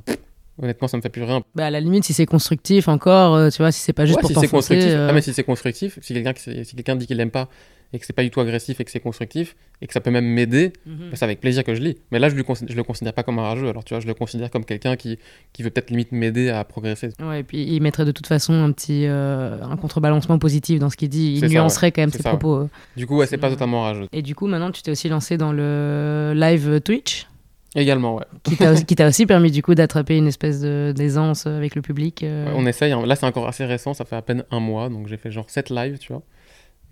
[0.60, 1.42] honnêtement, ça me fait plus rien.
[1.54, 4.16] Bah, à la limite, si c'est constructif encore, euh, tu vois, si c'est pas juste
[4.16, 4.74] Ouais, pour si c'est t'enfoncer.
[4.74, 4.90] constructif.
[4.90, 7.48] euh, Ah, mais si c'est constructif, si quelqu'un si quelqu'un dit qu'il l'aime pas
[7.94, 10.10] et que c'est pas du tout agressif et que c'est constructif et que ça peut
[10.10, 11.10] même m'aider, mhm.
[11.10, 11.96] bah, c'est avec plaisir que je lis.
[12.10, 13.68] Mais là, je, lui je le considère pas comme un rageux.
[13.68, 15.18] Alors, tu vois, je le considère comme quelqu'un qui,
[15.52, 17.10] qui veut peut-être limite m'aider à progresser.
[17.22, 20.90] Ouais, et puis il mettrait de toute façon un petit euh, un contrebalancement positif dans
[20.90, 21.34] ce qu'il dit.
[21.34, 22.38] Il ça, nuancerait quand même ses ça, ouais.
[22.38, 22.68] propos.
[22.96, 24.08] Du coup, ouais, c'est pas totalement rageux.
[24.12, 27.28] Et du coup, maintenant, tu t'es aussi lancé dans le live Twitch,
[27.76, 28.24] Également, ouais.
[28.86, 32.22] qui t'a aussi, permis du coup d'attraper une espèce d'aisance avec le public.
[32.22, 32.46] euh.
[32.46, 32.92] Ouais, on essaye.
[32.92, 33.04] hein.
[33.04, 33.94] Là, c'est encore assez récent.
[33.94, 34.88] Ça fait à peine un mois.
[34.88, 36.22] Donc, j'ai fait genre 7 lives, tu vois.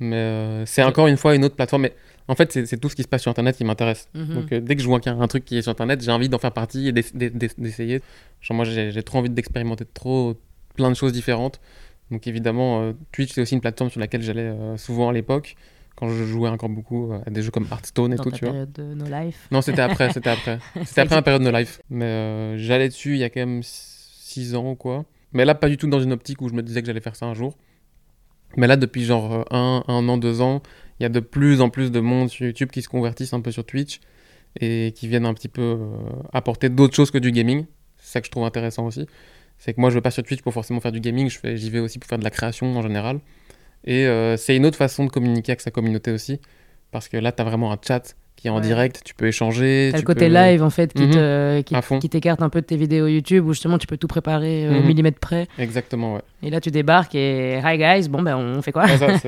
[0.03, 1.83] Mais euh, c'est encore une fois une autre plateforme.
[1.83, 1.95] Mais
[2.29, 4.09] en fait, c'est tout ce qui se passe sur Internet qui m'intéresse.
[4.15, 4.35] Mhm.
[4.35, 6.03] Donc euh, dès que je vois qu'il y a un truc qui est sur internet,
[6.03, 8.01] j'ai envie d'en faire partie et d'ess- d'ess- d'ess- d'essayer.
[8.41, 10.35] Genre moi j'ai trop envie d'expérimenter trop
[10.77, 11.61] plein de choses différentes.
[12.11, 15.57] Donc évidemment euh, Twitch c'est aussi une plateforme sur laquelle j'allais euh, souvent à l'époque
[15.97, 18.45] quand je jouais encore beaucoup à des jeux comme Hearthstone et dans tout, ta tu
[18.45, 18.53] vois.
[18.53, 19.47] période de No Life.
[19.51, 20.59] Non, c'était après, c'était après.
[20.85, 21.81] C'était après ma période de life.
[21.91, 25.05] Mais j'allais dessus il y a quand même 6 ans ou quoi.
[25.33, 27.17] Mais là pas du tout dans une optique où je me disais que j'allais faire
[27.17, 27.57] ça un jour.
[28.57, 30.63] Mais là depuis genre euh, un, un an, deux ans,
[31.01, 33.41] il y a de plus en plus de monde sur YouTube qui se convertissent un
[33.41, 34.01] peu sur Twitch
[34.61, 35.97] et qui viennent un petit peu euh,
[36.33, 37.67] apporter d'autres choses que du gaming.
[37.99, 39.07] C'est ça que je trouve intéressant aussi.
[39.59, 41.79] C'est que moi je vais pas sur Twitch pour forcément faire du gaming, j'y vais
[41.79, 43.21] aussi pour faire de la création en général.
[43.85, 46.41] Et euh, c'est une autre façon de communiquer avec sa communauté aussi.
[46.91, 48.61] Parce que là, tu as vraiment un chat qui est en Ouais.
[48.63, 49.91] direct, tu peux échanger.
[49.93, 51.11] T'as le côté peux- live en fait qui Mhm.
[51.13, 54.67] te qui, t'écarte un peu de tes vidéos YouTube où justement tu peux tout préparer
[54.67, 54.87] euh, au Mhm.
[54.87, 55.47] millimètre près.
[55.59, 56.23] Exactement, ouais.
[56.43, 58.85] Et là tu débarques et hi guys, bon ben on fait quoi?
[58.87, 59.07] Ouais, ça,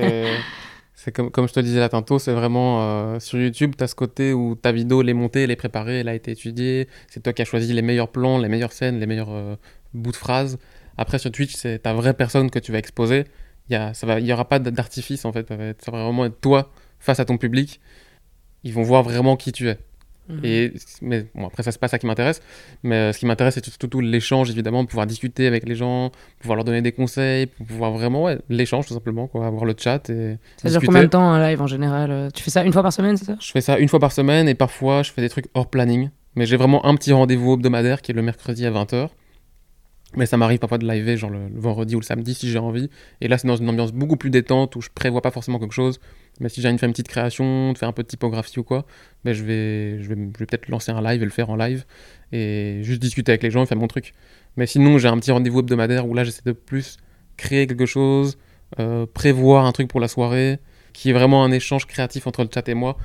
[0.95, 1.11] c'est...
[1.13, 3.95] comme, comme je te disais là tantôt, c'est vraiment euh, sur YouTube, tu as ce
[3.95, 6.87] côté où ta vidéo, elle est montée, elle est préparée, elle a été étudiée.
[7.07, 9.55] C'est toi qui as choisi les meilleurs plans, les meilleures scènes, les meilleurs euh,
[9.93, 10.57] bouts de phrases.
[10.97, 13.25] Après, sur Twitch, c'est ta vraie personne que tu vas exposer.
[13.69, 15.47] Il y, a, ça va, il y aura pas d'artifice en fait.
[15.49, 17.79] Ça va vraiment être toi face à ton public.
[18.65, 19.77] Ils vont voir vraiment qui tu es.
[20.27, 20.39] Mhm.
[20.43, 22.41] Et, mais bon, après, ça, c'est pas ça qui m'intéresse.
[22.83, 26.55] Mais euh, ce qui m'intéresse, c'est surtout l'échange, évidemment, pouvoir discuter avec les gens, pouvoir
[26.55, 30.37] leur donner des conseils, pouvoir vraiment, ouais, l'échange, tout simplement, quoi, avoir le chat et
[30.57, 32.81] Ça dure combien de temps un live en général euh, Tu fais ça une fois
[32.81, 33.35] par semaine, c'est ça?
[33.39, 36.09] Je fais ça une fois par semaine et parfois, je fais des trucs hors planning.
[36.35, 39.09] Mais j'ai vraiment un petit rendez-vous hebdomadaire qui est le mercredi à 20h.
[40.15, 42.89] Mais ça m'arrive parfois de live genre le, vendredi ou le samedi si j'ai envie.
[43.21, 45.73] Et là, c'est dans une ambiance beaucoup plus détente où je prévois pas forcément quelque
[45.73, 45.99] chose.
[46.39, 48.59] Mais si j'ai envie de faire une petite création, de faire un peu de typographie
[48.59, 48.85] ou quoi,
[49.23, 51.55] ben je vais, je vais, je vais peut-être lancer un live et le faire en
[51.55, 51.85] live.
[52.31, 54.13] Et juste discuter avec les gens et faire mon truc.
[54.57, 56.97] Mais sinon, j'ai un petit rendez-vous hebdomadaire où là, j'essaie de plus
[57.37, 58.37] créer quelque chose,
[58.79, 60.59] euh, prévoir un truc pour la soirée,
[60.93, 62.97] qui est vraiment un échange créatif entre le chat et moi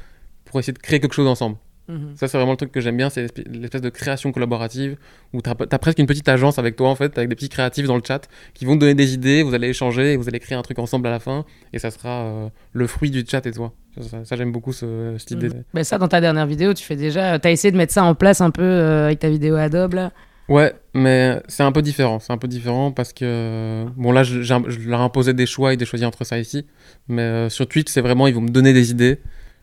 [0.45, 1.57] pour essayer de créer quelque chose ensemble.
[1.89, 2.13] Mhm.
[2.15, 4.97] Ça, c'est vraiment le truc que j'aime bien, c'est l'espèce- de création collaborative
[5.33, 7.87] où tu as, presque une petite agence avec toi, en fait, avec des petits créatifs
[7.87, 10.39] dans le chat qui vont te donner des idées, vous allez échanger et vous allez
[10.39, 13.45] créer un truc ensemble à la fin et ça sera euh, le fruit du chat
[13.47, 13.73] et toi.
[13.97, 15.49] Ça, ça- ça, j'aime beaucoup ce, cette idée.
[15.49, 15.65] Mhm.
[15.75, 17.39] Ben ça, dans ta dernière vidéo, tu fais déjà.
[17.41, 20.13] T'as essayé de mettre ça en place un peu euh, avec ta vidéo Adobe là?
[20.49, 22.19] Ouais, mais c'est un peu différent.
[22.19, 23.85] C'est un peu différent parce que.
[23.97, 26.67] Bon, là, je, je leur ai imposé des choix et des choisir entre ça ici.
[27.09, 29.21] Mais euh, sur Twitch, c'est vraiment, ils vont me donner des idées.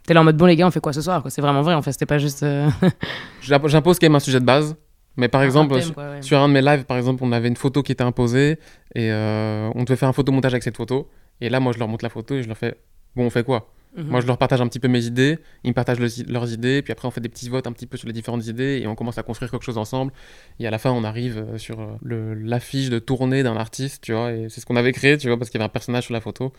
[0.07, 1.23] T'es là en mode bon les gars, on fait quoi ce soir.
[1.29, 1.91] C'est vraiment vrai en fait.
[1.91, 2.41] C'était pas juste.
[2.41, 2.67] euh,
[3.41, 4.75] J'imp- J'impose quand même un sujet de base.
[5.17, 6.21] Mais par exemple, sur- thème, quoi, ouais.
[6.21, 8.57] Sur un de mes lives, par exemple, on avait une photo qui était imposée
[8.95, 11.09] et euh, on devait faire un photomontage avec cette photo.
[11.41, 12.75] Et là, moi, je leur montre la photo et je leur fais
[13.15, 13.71] Bon, on fait quoi?
[13.97, 14.05] Mhm.
[14.09, 16.83] Moi, je leur partage un petit peu mes idées, ils me partagent le- leurs idées,
[16.83, 18.85] puis après, on fait des petits votes un petit peu sur les différentes idées et
[18.87, 20.13] on commence à construire quelque chose ensemble.
[20.59, 24.13] Et à la fin, on arrive euh, sur euh, l'affiche de tournée d'un artiste, tu
[24.13, 26.03] vois, et c'est ce qu'on avait créé, tu vois, parce qu'il y avait un personnage
[26.03, 26.53] sur la photo.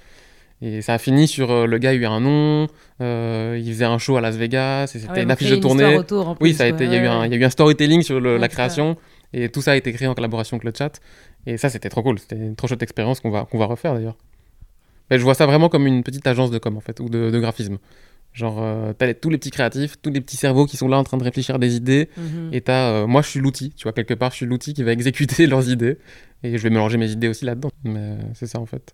[0.61, 2.67] Et ça a fini sur euh, le gars a eu un nom,
[3.01, 5.57] euh, il faisait un show à Las Vegas, et c'était Ah ouais, une affiche de
[5.57, 5.97] tournée.
[5.97, 7.51] autour, Oui, ça a été, il y, a eu Ouais, il y a eu un
[7.51, 8.97] storytelling sur le- la création
[9.33, 11.01] et tout ça a été créé en collaboration avec le chat.
[11.47, 12.19] Et ça, c'était trop cool.
[12.19, 14.17] C'était une trop chouette expérience qu'on va, qu'on va refaire d'ailleurs.
[15.11, 17.31] Mais je vois ça vraiment comme une petite agence de com en fait, ou de,
[17.31, 17.79] de graphisme.
[18.35, 20.99] Genre, euh, t'as les- tous les petits créatifs, tous les petits cerveaux qui sont là
[20.99, 22.09] en train de réfléchir à des idées.
[22.17, 22.51] Mhm.
[22.53, 24.83] Et t'as, euh, moi, je suis l'outil, tu vois, quelque part, je suis l'outil qui
[24.83, 25.99] va exécuter leurs idées.
[26.43, 27.71] Et je vais mélanger mes idées aussi là-dedans.
[27.85, 28.93] Mais c'est ça en fait.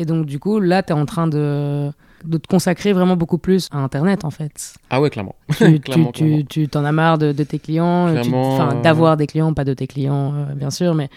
[0.00, 1.90] Et donc du coup là, t'es en train de
[2.24, 4.74] de te consacrer vraiment beaucoup plus à Internet en fait.
[4.90, 5.34] Ah ouais, clairement.
[5.50, 6.44] tu, tu, Clairement, tu, clairement.
[6.48, 9.64] tu t'en as marre de, de tes clients, tu- enfin euh, d'avoir des clients, pas
[9.64, 11.08] de tes clients euh, bien sûr, mais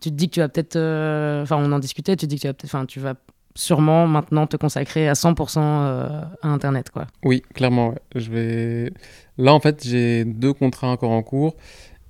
[0.00, 2.36] tu te dis que tu vas peut-être, euh, enfin on en discutait, tu te dis
[2.36, 3.14] que tu vas peut-être, enfin tu vas
[3.54, 7.06] sûrement maintenant te consacrer à 100% euh, à Internet quoi.
[7.24, 7.90] Oui, clairement.
[7.90, 7.98] ouais.
[8.16, 8.92] Je vais.
[9.38, 11.54] Là, en fait, j'ai deux contrats encore en cours.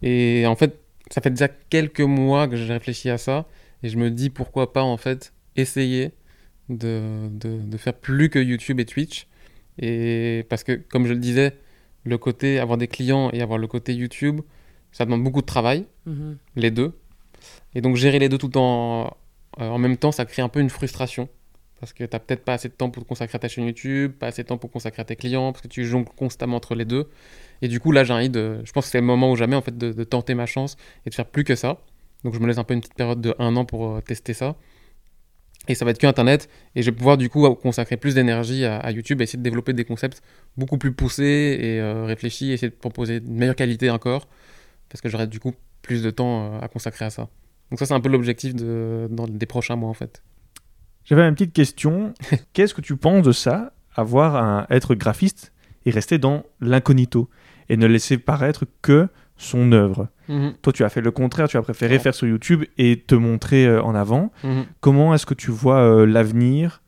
[0.02, 0.78] Et en fait,
[1.10, 3.44] ça fait déjà quelques mois que j'ai réfléchi à ça.
[3.82, 6.12] Et je me dis pourquoi pas, en fait, essayer
[6.76, 9.26] de, de, de faire plus que YouTube et Twitch.
[9.78, 11.56] Et parce que, comme je le disais,
[12.04, 14.40] le côté avoir des clients et avoir le côté YouTube,
[14.90, 15.86] ça demande beaucoup de travail,
[16.56, 16.92] les deux.
[17.74, 19.16] Et donc, gérer les deux tout en,
[19.60, 21.28] euh, en même temps, ça crée un peu une frustration.
[21.80, 23.64] Parce que tu n'as peut-être pas assez de temps pour te consacrer à ta chaîne
[23.64, 26.56] YouTube, pas assez de temps pour consacrer à tes clients, parce que tu jongles constamment
[26.56, 27.08] entre les deux.
[27.60, 28.60] Et du coup, là, j'ai envie de.
[28.64, 30.76] Je pense que c'est le moment ou jamais, en fait, de, de tenter ma chance
[31.06, 31.80] et de faire plus que ça.
[32.22, 34.34] Donc, je me laisse un peu une petite période de un an pour euh, tester
[34.34, 34.54] ça.
[35.68, 36.48] Et ça va être que Internet.
[36.74, 39.42] Et je vais pouvoir, du coup, consacrer plus d'énergie à, à YouTube et essayer de
[39.42, 40.22] développer des concepts
[40.56, 44.26] beaucoup plus poussés et euh, réfléchis, essayer de proposer une meilleure qualité encore.
[44.88, 45.52] Parce que j'aurai, du coup,
[45.82, 47.28] plus de temps euh, à consacrer à ça.
[47.70, 50.22] Donc, ça, c'est un peu l'objectif de, dans des prochains mois, en fait.
[51.04, 52.12] J'avais une petite question.
[52.52, 55.52] Qu'est-ce que tu penses de ça, avoir un être graphiste
[55.86, 57.28] et rester dans l'incognito
[57.68, 60.08] et ne laisser paraître que son œuvre?
[60.62, 62.00] Toi, tu as fait le contraire, tu as préféré Ouais.
[62.00, 64.32] faire sur YouTube et te montrer euh, en avant.
[64.44, 64.64] Mhm.
[64.80, 66.80] Comment est-ce que tu vois euh, l'avenir?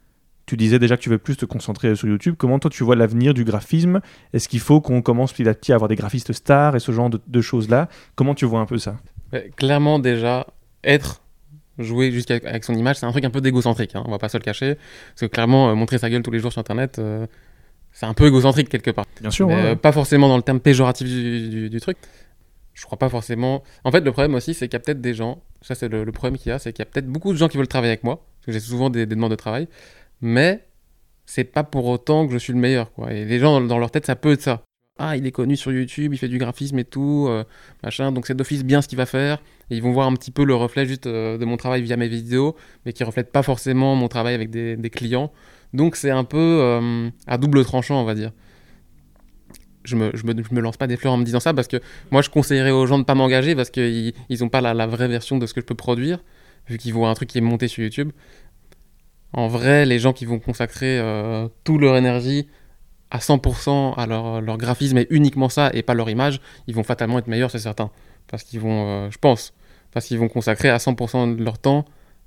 [0.47, 2.35] Tu disais déjà que tu veux plus te concentrer sur YouTube.
[2.37, 4.01] Comment toi, tu vois l'avenir du graphisme?
[4.35, 6.93] Est-ce qu'il faut qu'on commence petit à petit à avoir des graphistes stars et ce
[6.93, 7.89] genre de, de choses-là?
[8.15, 8.97] Comment tu vois un peu ça?
[9.57, 10.47] Clairement, déjà,
[10.85, 11.23] être,
[11.79, 14.29] jouer jusqu'à avec son image, c'est un truc un peu d'égocentrique, hein, on va pas
[14.29, 14.75] se le cacher.
[15.15, 17.01] Parce que clairement, euh, montrer sa gueule tous les jours sur Internet,
[17.93, 19.07] c'est un peu égocentrique quelque part.
[19.21, 19.47] Bien sûr.
[19.49, 19.77] Mais, ouais.
[19.77, 21.97] pas forcément dans le terme péjoratif du, du- du truc.
[22.75, 23.63] Je crois pas forcément.
[23.85, 26.05] En fait, le problème aussi, c'est qu'il y a peut-être des gens, ça c'est le,
[26.13, 27.93] problème qu'il y a, c'est qu'il y a peut-être beaucoup de gens qui veulent travailler
[27.93, 29.69] avec moi, parce que j'ai souvent des, des demandes de travail,
[30.21, 30.67] mais
[31.27, 32.91] c'est pas pour autant que je suis le meilleur.
[33.11, 34.63] Et les gens, dans, leur tête, ça peut être ça.
[34.99, 37.43] Ah, il est connu sur YouTube, il fait du graphisme et tout, euh,
[37.83, 39.43] machin, donc c'est d'office bien ce qu'il va faire.
[39.71, 41.97] Et ils vont voir un petit peu le reflet juste euh, de mon travail via
[41.97, 42.55] mes vidéos,
[42.87, 45.33] mais qui reflète pas forcément mon travail avec des, des clients.
[45.73, 48.31] Donc c'est un peu euh, à double tranchant, on va dire.
[49.85, 51.69] Je me, je, me, je me lance pas des fleurs en me disant ça parce
[51.69, 51.77] que
[52.11, 54.87] moi je conseillerais aux gens de pas m'engager parce qu'ils ils ont pas la, la
[54.87, 56.21] vraie version de ce que je peux produire,
[56.69, 58.11] vu qu'ils voient un truc qui est monté sur YouTube.
[59.33, 62.47] En vrai, les gens qui vont consacrer euh, toute leur énergie
[63.11, 66.83] à 100% à leur, leur graphisme et uniquement ça et pas leur image, ils vont
[66.85, 67.91] fatalement être meilleurs, c'est certain.
[68.29, 69.53] Parce qu'ils vont, euh, je pense,
[69.93, 71.85] parce qu'ils vont consacrer à 100% de leur temps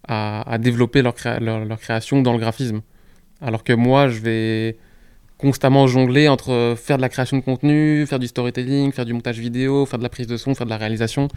[0.08, 2.82] à, à développer leur, créa- leur, leur création dans le graphisme.
[3.42, 4.78] Alors que moi, je vais
[5.38, 9.14] constamment jongler entre euh, faire de la création de contenu, faire du storytelling, faire du
[9.14, 11.28] montage vidéo, faire de la prise de son, faire de la réalisation.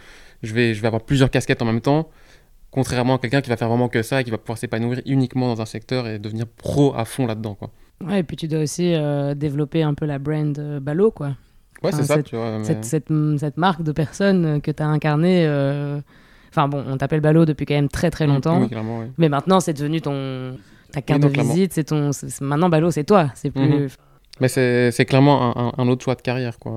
[0.43, 2.09] Je vais, je vais avoir plusieurs casquettes en même temps,
[2.71, 5.53] contrairement à quelqu'un qui va faire vraiment que ça et qui va pouvoir s'épanouir uniquement
[5.53, 7.53] dans un secteur et devenir pro à fond là-dedans.
[7.55, 7.69] Quoi.
[8.03, 11.27] Ouais, et puis tu dois aussi euh, développer un peu la brand euh, Ballot, quoi.
[11.83, 12.57] Ouais, Enfin, c'est ça, cette- tu vois.
[12.59, 15.45] mais- Cette, cette, cette marque de personne que tu as incarnée.
[15.45, 15.99] euh,
[16.53, 18.61] Enfin bon, on t'appelle Ballot depuis quand même très très longtemps.
[18.61, 19.05] Oui, clairement, oui.
[19.17, 20.57] Mais maintenant, c'est devenu ton
[20.91, 21.53] ta carte de clairement.
[21.53, 21.73] visite.
[21.73, 22.11] C'est ton.
[22.41, 23.31] Maintenant, Ballot, c'est toi.
[23.35, 23.61] C'est plus.
[23.61, 23.89] Mhm.
[24.39, 26.71] Mais c'est clairement un, autre choix de carrière, quoi.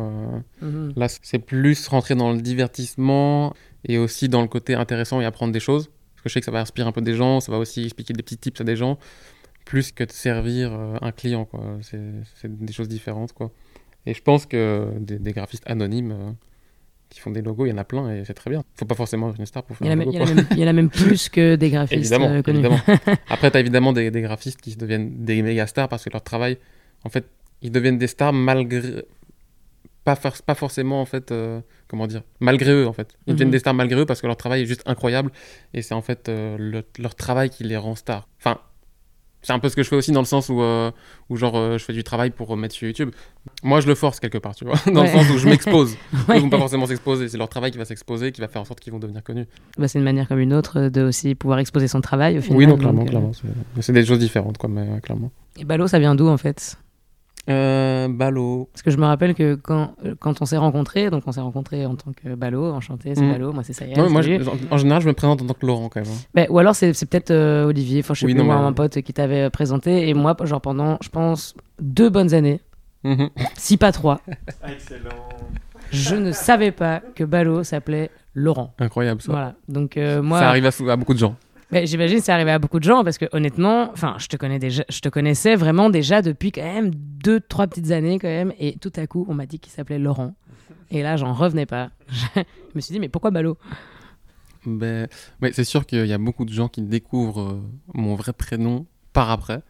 [0.61, 0.93] Mhm.
[0.97, 3.55] Là, c'est plus rentrer dans le divertissement
[3.87, 5.87] et aussi dans le côté intéressant et apprendre des choses.
[5.87, 7.85] Parce que je sais que ça va inspirer un peu des gens, ça va aussi
[7.85, 8.99] expliquer des petits tips à des gens,
[9.65, 11.79] plus que de servir euh, un client, quoi.
[11.81, 12.03] C'est
[12.35, 13.51] c'est des choses différentes, quoi.
[14.07, 16.31] Et je pense que des, des graphistes anonymes euh,
[17.15, 18.63] qui font des logos, il y en a plein et c'est très bien.
[18.75, 20.19] Faut pas forcément être une star pour Il faire un logo, il y
[20.65, 22.59] en a même- il plus que des graphistes Évidemment, euh, connus.
[22.59, 22.81] évidemment.
[23.31, 26.23] Après, tu as évidemment des, des graphistes qui deviennent des méga stars parce que leur
[26.23, 26.59] travail,
[27.05, 27.25] en fait,
[27.63, 29.05] ils deviennent des stars malgré.
[30.05, 33.15] Pas, for- pas forcément, en fait, euh, comment dire, malgré eux, en fait.
[33.27, 33.35] Ils Mhm.
[33.37, 35.31] deviennent des stars malgré eux parce que leur travail est juste incroyable
[35.73, 38.29] et c'est en fait euh, le- leur travail qui les rend stars.
[38.39, 38.59] Enfin,
[39.45, 40.91] c'est un peu ce que je fais aussi dans le sens où, euh,
[41.31, 43.11] où genre, euh, je fais du travail pour mettre sur YouTube.
[43.63, 45.13] Moi, je le force quelque part, tu vois, dans Ouais.
[45.13, 45.97] le sens où je m'expose.
[46.29, 46.37] Ouais.
[46.39, 48.65] Ils vont pas forcément s'exposer, c'est leur travail qui va s'exposer, qui va faire en
[48.65, 49.47] sorte qu'ils vont devenir connus.
[49.79, 52.59] Bah, c'est une manière comme une autre de aussi pouvoir exposer son travail au final.
[52.59, 53.33] oui, non, clairement, euh, clairement.
[53.81, 55.31] C'est des choses différentes, quoi, mais euh, clairement.
[55.59, 56.77] Et Ballot, ça vient d'où en fait?
[57.51, 58.69] Euh, Ballot.
[58.73, 61.43] Parce que je me rappelle que quand, euh, quand on s'est rencontrés, donc on s'est
[61.43, 63.21] rencontrés en tant que Ballot, enchanté, c'est.
[63.21, 63.85] Ballot, moi c'est ça.
[63.97, 66.11] Non, moi, je- en, en général, je me présente en tant que Laurent quand même.
[66.11, 66.17] hein.
[66.35, 68.59] Ben, ou alors c'est c'est peut-être euh, Olivier, enfin je sais Oui, plus, non, moi,
[68.59, 70.09] mais- un pote qui t'avait euh, présenté.
[70.09, 72.61] Et moi, genre pendant, je pense, deux bonnes années,
[73.05, 73.29] Mhm.
[73.59, 74.21] si pas trois,
[74.67, 75.11] Excellent.
[75.91, 78.73] je ne savais pas que Ballot s'appelait Laurent.
[78.79, 79.33] Incroyable ça.
[79.33, 81.37] Voilà, donc euh, moi, Ça arrive à beaucoup de gens.
[81.73, 85.57] J'imagine que c'est arrivé à beaucoup de gens parce que honnêtement, enfin, je te connaissais
[85.57, 89.27] vraiment déjà depuis quand même deux, trois petites années quand même, et tout à coup,
[89.29, 90.35] on m'a dit qu'il s'appelait Laurent.
[90.91, 91.91] Et là, j'en revenais pas.
[92.37, 92.43] Je
[92.75, 93.57] me suis dit, mais pourquoi Ballot
[94.67, 95.09] Ben,
[95.53, 97.63] c'est sûr qu'il y a beaucoup de gens qui découvrent euh,
[97.95, 99.63] mon vrai prénom par après.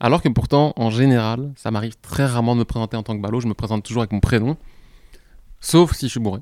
[0.00, 3.22] Alors que pourtant, en général, ça m'arrive très rarement de me présenter en tant que
[3.22, 3.40] ballot.
[3.40, 4.56] Je me présente toujours avec mon prénom.
[5.60, 6.40] Sauf si je suis bourré.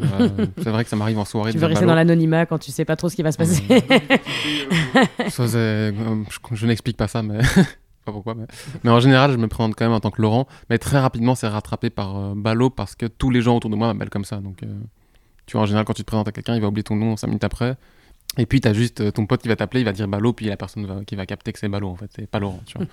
[0.00, 0.28] Euh,
[0.58, 1.52] c'est vrai que ça m'arrive en soirée.
[1.52, 3.62] Tu veux rester dans l'anonymat quand tu sais pas trop ce qui va se passer.
[5.28, 5.92] Ça, euh,
[6.30, 7.38] je, je n'explique pas ça, mais
[8.04, 8.34] pas pourquoi.
[8.34, 8.46] Mais...
[8.84, 10.46] mais en général, je me présente quand même en tant que Laurent.
[10.70, 13.76] Mais très rapidement, c'est rattrapé par euh, Ballot parce que tous les gens autour de
[13.76, 14.36] moi m'appellent comme ça.
[14.36, 14.66] Donc, euh,
[15.46, 17.16] tu vois, en général, quand tu te présentes à quelqu'un, il va oublier ton nom
[17.16, 17.76] 5 minutes après.
[18.36, 20.32] Et puis, tu as juste euh, ton pote qui va t'appeler, il va dire Ballot,
[20.32, 22.10] puis la personne va- qui va capter que c'est Ballot, en fait.
[22.14, 22.86] C'est pas Laurent, tu vois.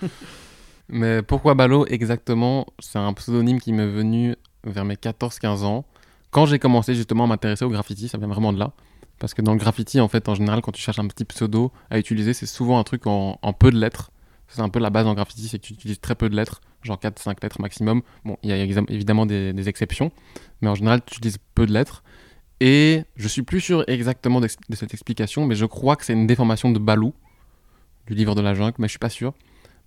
[0.90, 2.66] mais pourquoi Ballot exactement?
[2.80, 4.36] C'est un pseudonyme qui m'est venu
[4.66, 5.86] vers mes 14-15 ans.
[6.36, 8.74] Quand j'ai commencé justement à m'intéresser au graffiti, ça vient vraiment de là.
[9.20, 11.72] Parce que dans le graffiti, en fait, en général, quand tu cherches un petit pseudo
[11.90, 14.12] à utiliser, c'est souvent un truc en, en peu de lettres.
[14.50, 16.60] C'est un peu la base en graffiti, c'est que tu utilises très peu de lettres,
[16.84, 18.02] genre 4-5 lettres maximum.
[18.26, 20.12] Bon, il y a évidemment des, des exceptions,
[20.60, 22.04] mais en général, tu utilises peu de lettres.
[22.60, 26.28] Et je suis plus sûr exactement de cette explication, mais je crois que c'est une
[26.28, 27.14] déformation de Balou,
[28.08, 29.34] du livre de la jungle, mais je suis pas sûr.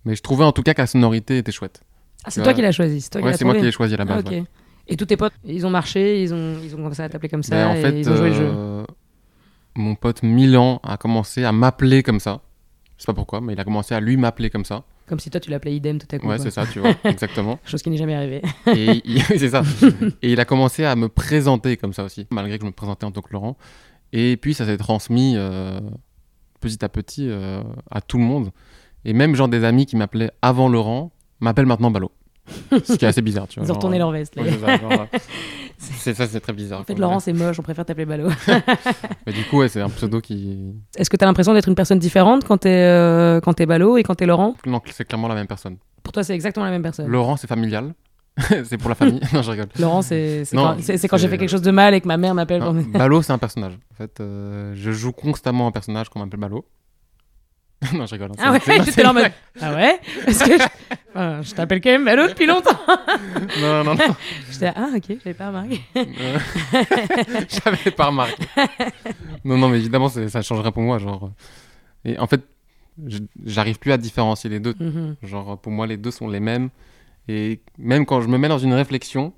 [0.03, 1.81] Mais je trouvais en tout cas que la sonorité était chouette.
[2.25, 3.71] Ah, c'est toi qui l'as choisi, c'est toi Ouais, qui c'est l'as moi qui l'ai
[3.71, 4.25] choisi à la Ah, base.
[4.33, 4.43] ouais.
[4.89, 7.43] Et tous tes potes, ils ont marché, ils ont, ils ont commencé à t'appeler comme
[7.43, 8.49] ça, Ben, en et fait, ils ont joué le jeu.
[8.51, 8.83] euh,
[9.75, 12.41] mon pote Milan a commencé à m'appeler comme ça.
[12.97, 14.83] Je sais pas pourquoi, mais il a commencé à lui m'appeler comme ça.
[15.07, 16.27] Comme si toi tu l'appelais idem tout à coup.
[16.27, 17.59] Ouais, c'est ça, tu vois, exactement.
[17.65, 18.41] Chose qui n'est jamais arrivée.
[18.67, 19.61] Et il, c'est ça.
[20.21, 23.05] Et il a commencé à me présenter comme ça aussi, malgré que je me présentais
[23.05, 23.57] en tant que Laurent.
[24.11, 25.79] Et puis ça s'est transmis euh,
[26.59, 27.61] petit à petit euh,
[27.91, 28.51] à tout le monde.
[29.05, 32.11] Et même genre des amis qui m'appelaient avant Laurent m'appellent maintenant Ballot.
[32.71, 33.67] Ce qui est assez bizarre, tu vois.
[33.67, 34.35] Ils ont retourné euh, leur veste.
[34.35, 34.43] là.
[34.43, 35.17] ouais, c'est ça, genre, euh,
[35.77, 36.81] c'est ça, c'est très bizarre.
[36.81, 36.95] En fait.
[36.95, 38.29] Laurent, c'est moche, on préfère t'appeler Ballot.
[39.27, 40.73] Mais du coup, ouais, c'est un pseudo qui.
[40.95, 44.15] Est-ce que t'as l'impression d'être une personne différente quand t'es euh, quand Ballot et quand
[44.15, 44.55] t'es Laurent?
[44.65, 45.77] Non, c'est clairement la même personne.
[46.03, 47.07] Pour toi, c'est exactement la même personne.
[47.07, 47.93] Laurent, c'est familial.
[48.63, 49.19] c'est pour la famille.
[49.33, 49.67] non, je rigole.
[49.79, 50.77] Laurent, c'est quand,
[51.09, 52.63] quand j'ai fait quelque chose de mal et que ma mère m'appelle.
[52.93, 53.77] Ballot, c'est un personnage.
[53.91, 56.65] En fait, euh, je joue constamment un personnage qu'on m'appelle Ballot.
[57.93, 58.31] non, je rigole.
[58.31, 59.31] hein, Ah ouais, j'étais là en mode.
[59.61, 60.57] Ah ouais Parce que
[61.47, 62.77] je, t'appelle quand même Ballot depuis longtemps.
[63.61, 64.15] Non, non, non.
[64.51, 65.81] J'étais ah ok, j'avais pas remarqué.
[65.95, 66.37] Euh,
[67.49, 68.43] J'avais pas remarqué.
[69.45, 70.97] non, non, mais évidemment, ça changerait pour moi.
[70.99, 71.31] Genre.
[72.05, 72.41] Et en fait,
[73.45, 74.75] j'arrive plus à différencier les deux.
[74.79, 75.15] Mhm.
[75.23, 76.69] Genre, pour moi, les deux sont les mêmes.
[77.27, 79.33] Et même quand je me mets dans une réflexion,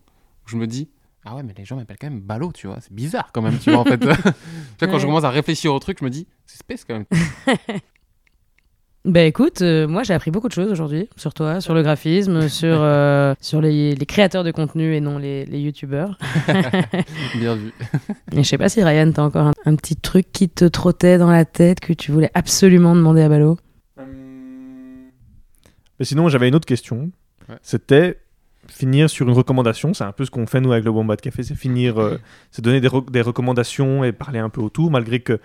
[0.46, 0.90] je me dis,
[1.26, 2.78] ah ouais, mais les gens m'appellent quand même ballot, tu vois.
[2.82, 3.98] C'est bizarre quand même, tu vois, en fait.
[3.98, 4.16] tu vois,
[4.80, 5.00] quand Ouais.
[5.00, 7.06] je commence à réfléchir au truc, je me dis, c'est space quand même.
[9.04, 12.48] Bah écoute, euh, moi j'ai appris beaucoup de choses aujourd'hui sur toi, sur le graphisme,
[12.50, 16.20] sur, euh, sur les, les créateurs de contenu et non les, les youtubeurs.
[17.40, 17.74] Bien vu.
[18.32, 21.18] Et je sais pas si Ryan, t'as encore un, un petit truc qui te trottait
[21.18, 23.58] dans la tête que tu voulais absolument demander à Ballot.
[26.00, 27.12] Mais sinon, j'avais une autre question.
[27.50, 27.56] Ouais.
[27.64, 28.20] c'était
[28.68, 29.94] finir sur une recommandation.
[29.94, 32.18] C'est un peu ce qu'on fait nous avec le Wombat Café, c'est finir, euh,
[32.52, 35.40] c'est donner des, re- des recommandations et parler un peu autour, malgré que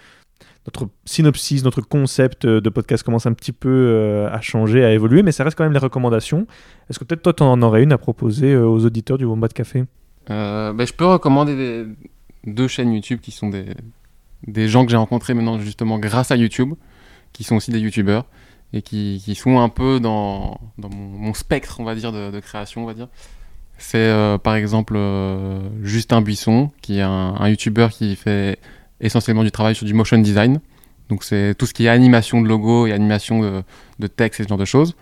[0.67, 4.93] notre synopsis, notre concept euh, de podcast commence un petit peu euh, à changer, à
[4.93, 6.47] évoluer, mais ça reste quand même les recommandations.
[6.91, 9.49] Est-ce que peut-être toi, tu en aurais une à proposer euh, aux auditeurs du Wombat
[9.49, 9.85] Café?
[10.29, 11.87] Ben, je peux recommander
[12.45, 13.67] deux chaînes YouTube qui sont des,
[14.45, 16.75] des gens que j'ai rencontrés maintenant justement grâce à YouTube,
[17.33, 18.25] qui sont aussi des YouTubeurs
[18.73, 22.83] et qui, qui sont un peu dans, dans mon, spectre, on va dire, de, création,
[22.83, 23.07] on va dire.
[23.79, 24.13] C'est
[24.43, 24.99] par exemple
[25.83, 28.59] Justin Buisson, qui est un, un YouTuber qui fait
[29.01, 30.61] essentiellement du travail sur du motion design.
[31.09, 33.63] Donc c'est tout ce qui est animation de logo et animation de,
[33.99, 34.97] de texte et ce genre de choses.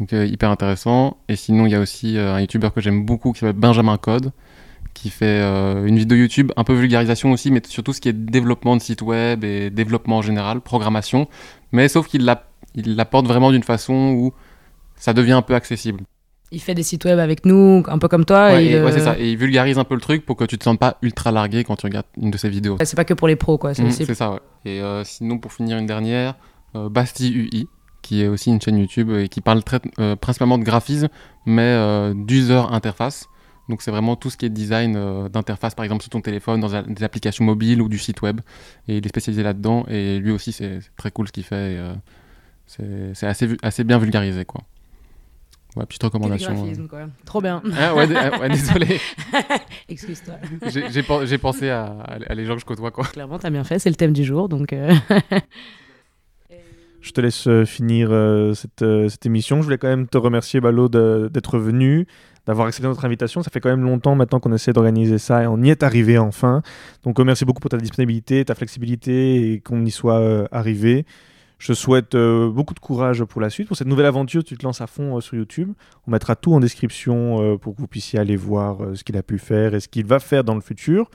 [0.00, 1.16] Donc euh, hyper intéressant.
[1.28, 3.96] Et sinon, il y a aussi euh, un YouTuber que j'aime beaucoup qui s'appelle Benjamin
[3.96, 4.32] Code,
[4.94, 8.12] qui fait euh, une vidéo YouTube, un peu vulgarisation aussi, mais surtout ce qui est
[8.12, 11.28] développement de site web et développement en général, programmation.
[11.70, 14.32] Mais sauf qu'il l'a- il l'apporte vraiment d'une façon où
[14.96, 16.00] ça devient un peu accessible.
[16.54, 18.52] Il fait des sites web avec nous, un peu comme toi.
[18.52, 19.18] Ouais, et ouais, c'est euh, ça.
[19.18, 21.64] Et il vulgarise un peu le truc pour que tu te sentes pas ultra largué
[21.64, 22.76] quand tu regardes une de ses vidéos.
[22.84, 23.74] C'est pas que pour les pros, quoi.
[23.74, 24.40] C'est c'est ça, ouais.
[24.64, 26.34] Et euh, sinon, pour finir une dernière,
[26.76, 27.68] euh, Bastille UI,
[28.02, 31.08] qui est aussi une chaîne YouTube et qui parle très, euh, principalement de graphisme,
[31.46, 33.26] mais euh, d'user interface.
[33.70, 36.60] Donc c'est vraiment tout ce qui est design euh, d'interface, par exemple sur ton téléphone,
[36.60, 38.40] dans des applications mobiles ou du site web.
[38.88, 39.86] Et il est spécialisé là-dedans.
[39.88, 41.78] Et lui aussi, c'est très cool ce qu'il fait.
[41.78, 41.94] euh,
[43.14, 44.62] c'est assez, assez bien vulgarisé, quoi.
[45.76, 46.54] Ouais, petite recommandation.
[46.54, 47.00] graphisme, quoi.
[47.24, 47.60] Trop bien.
[47.76, 49.00] Ah, ouais, ah, ouais, désolé.
[49.88, 50.34] Excuse-toi.
[50.70, 51.84] J'ai- J'ai pen- j'ai pensé à,
[52.28, 53.04] à les gens que je côtoie, quoi.
[53.06, 53.78] Clairement, t'as bien fait.
[53.80, 54.72] C'est le thème du jour, donc.
[54.72, 54.92] euh,
[57.00, 59.58] Je te laisse euh, finir euh, cette, euh, cette émission.
[59.58, 62.06] Je voulais quand même te remercier, Balo, d'être venu,
[62.46, 63.42] d'avoir accepté notre invitation.
[63.42, 66.16] Ça fait quand même longtemps maintenant qu'on essaie d'organiser ça et on y est arrivé
[66.16, 66.62] enfin.
[67.02, 71.04] Donc, euh, merci beaucoup pour ta disponibilité, ta flexibilité et qu'on y soit euh, arrivé.
[71.64, 73.68] Je te souhaite euh, beaucoup de courage pour la suite.
[73.68, 75.72] Pour cette nouvelle aventure, tu te lances à fond euh, sur YouTube.
[76.06, 79.16] On mettra tout en description euh, pour que vous puissiez aller voir euh, ce qu'il
[79.16, 81.10] a pu faire et ce qu'il va faire dans le futur.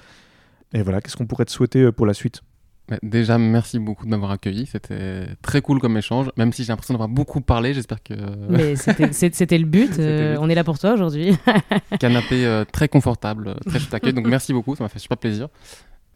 [0.73, 2.41] Et voilà, qu'est-ce qu'on pourrait te souhaiter euh, pour la suite?
[2.89, 4.65] Ouais, Déjà, merci beaucoup de m'avoir accueilli.
[4.65, 6.31] C'était très cool comme échange.
[6.35, 8.15] Même si j'ai l'impression d'avoir beaucoup parlé, j'espère que
[8.49, 9.99] Mais c'était le but.
[9.99, 11.37] Euh, on est là pour toi aujourd'hui.
[11.99, 14.13] canapé euh, très confortable, très chouette accueil.
[14.13, 15.47] Donc merci beaucoup, ça m'a fait super plaisir.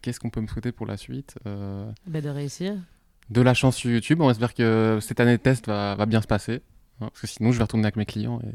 [0.01, 2.73] Qu'est-ce qu'on peut me souhaiter pour la suite Euh, Bah, de réussir.
[3.29, 4.21] De la chance sur YouTube.
[4.21, 6.61] On espère que cette année de test va, va bien se passer.
[7.01, 8.49] hein, parce que sinon, je vais retourner avec mes clients et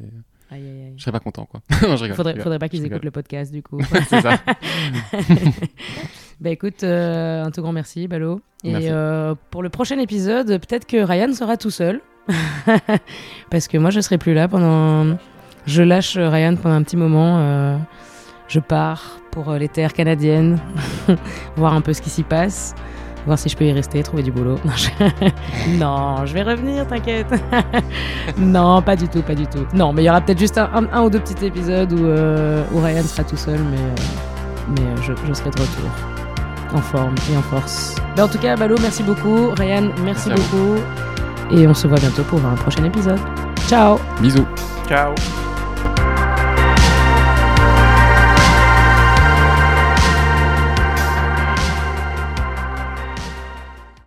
[0.51, 0.93] Aïe, aïe, aïe.
[0.97, 1.45] je serai pas content.
[1.45, 1.61] Quoi.
[1.89, 2.17] non, je rigole.
[2.17, 2.43] Faudrait, je rigole.
[2.43, 3.79] faudrait pas qu'ils écoutent le podcast du coup.
[4.09, 4.39] C'est ça.
[6.41, 8.41] bah écoute, euh, un tout grand merci, Balo.
[8.65, 8.89] Et Merci.
[8.91, 12.01] euh, pour le prochain épisode, peut-être que Ryan sera tout seul.
[13.51, 15.19] Parce que moi, je serai plus là pendant.
[15.67, 17.39] Je lâche Ryan pendant un petit moment.
[17.41, 17.77] euh,
[18.49, 20.59] Je pars pour les terres canadiennes,
[21.57, 22.75] voir un peu ce qui s'y passe,
[23.29, 24.57] voir si je peux y rester, trouver du boulot.
[24.65, 24.89] Non, je,
[25.79, 27.27] non, je vais revenir, t'inquiète.
[28.39, 29.65] non, pas du tout, pas du tout.
[29.73, 32.05] Non, mais il y aura peut-être juste un, un- un ou deux petits épisodes où,
[32.05, 35.91] euh, où Ryan sera tout seul, mais, euh, mais euh, je, je serai de retour.
[36.75, 37.95] En forme et en force.
[38.17, 39.51] Ben, en tout cas, Balo, merci beaucoup.
[39.57, 40.75] Ryan, merci, beaucoup.
[41.51, 43.19] Et on se voit bientôt pour un prochain épisode.
[43.69, 44.47] Ciao Bisous.
[44.87, 45.15] Ciao